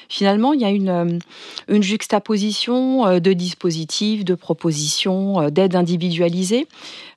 [0.08, 1.18] Finalement, il y a une, euh,
[1.68, 6.66] une juxtaposition euh, de dispositifs, de propositions, euh, d'aides individualisées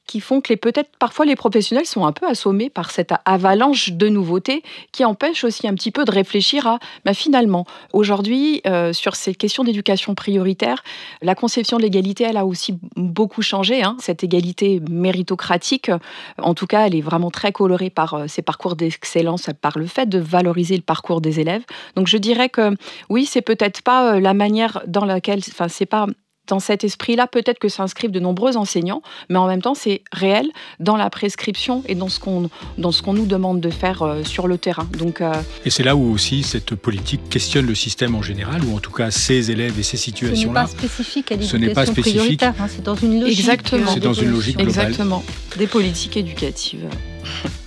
[0.08, 4.10] qui font que peut-être parfois les professionnels sont un peu assommés par cette avalanche de
[4.10, 9.16] nouveautés qui empêche aussi un petit peu de réfléchir à bah, finalement aujourd'hui euh, sur
[9.16, 10.84] ces questions d'éducation prioritaire
[11.22, 13.96] la conception de l'égalité elle a aussi beaucoup changé hein.
[14.00, 15.90] cette égalité méritocratique
[16.38, 19.86] en tout cas elle est vraiment très colorée par euh, ces parcours d'excellence par le
[19.86, 21.64] fait de valoriser le parcours des élèves
[21.96, 22.76] donc je dirais que
[23.10, 26.08] oui c'est peut-être pas euh, la manière dans laquelle enfin c'est pas
[26.48, 30.48] dans cet esprit-là, peut-être que s'inscrivent de nombreux enseignants, mais en même temps, c'est réel
[30.80, 34.24] dans la prescription et dans ce qu'on dans ce qu'on nous demande de faire euh,
[34.24, 34.88] sur le terrain.
[34.98, 35.34] Donc, euh,
[35.66, 38.92] Et c'est là où aussi cette politique questionne le système en général, ou en tout
[38.92, 40.68] cas ces élèves et ces situations-là.
[40.68, 43.40] Ce n'est pas spécifique à l'éducation prioritaire, hein, c'est dans une logique.
[43.40, 43.92] Exactement.
[43.94, 44.88] C'est dans une logique globale.
[44.88, 45.24] Exactement.
[45.58, 46.88] Des politiques éducatives.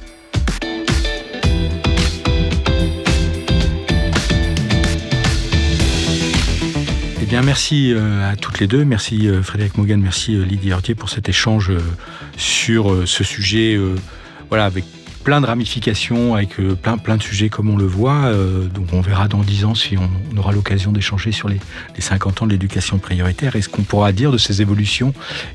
[7.28, 8.84] Eh merci euh, à toutes les deux.
[8.84, 11.72] Merci euh, Frédéric Mogan, merci euh, Lydie Hortier pour cet échange
[12.36, 13.78] sur ce sujet,
[14.48, 14.84] voilà, avec
[15.26, 18.26] plein de ramifications avec euh, plein, plein de sujets comme on le voit.
[18.26, 21.58] Euh, donc on verra dans 10 ans si on, aura l'occasion d'échanger sur les,
[21.98, 25.12] 50 ans de l'éducation prioritaire et ce qu'on pourra dire de ces évolutions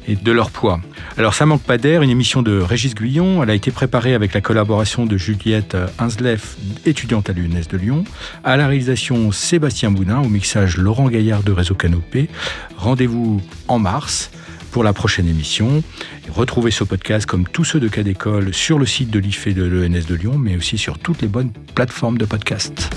[0.09, 0.81] et de leur poids.
[1.17, 3.41] Alors ça manque pas d'air, une émission de Régis Guyon.
[3.43, 8.03] Elle a été préparée avec la collaboration de Juliette Insleff, étudiante à l'UNES de Lyon.
[8.43, 12.27] À la réalisation Sébastien Boudin, au mixage Laurent Gaillard de Réseau Canopé.
[12.75, 14.31] Rendez-vous en mars
[14.71, 15.83] pour la prochaine émission.
[16.29, 19.63] retrouvez ce podcast comme tous ceux de cas d'école sur le site de l'IFE de
[19.63, 22.89] l'ENS de Lyon, mais aussi sur toutes les bonnes plateformes de podcast.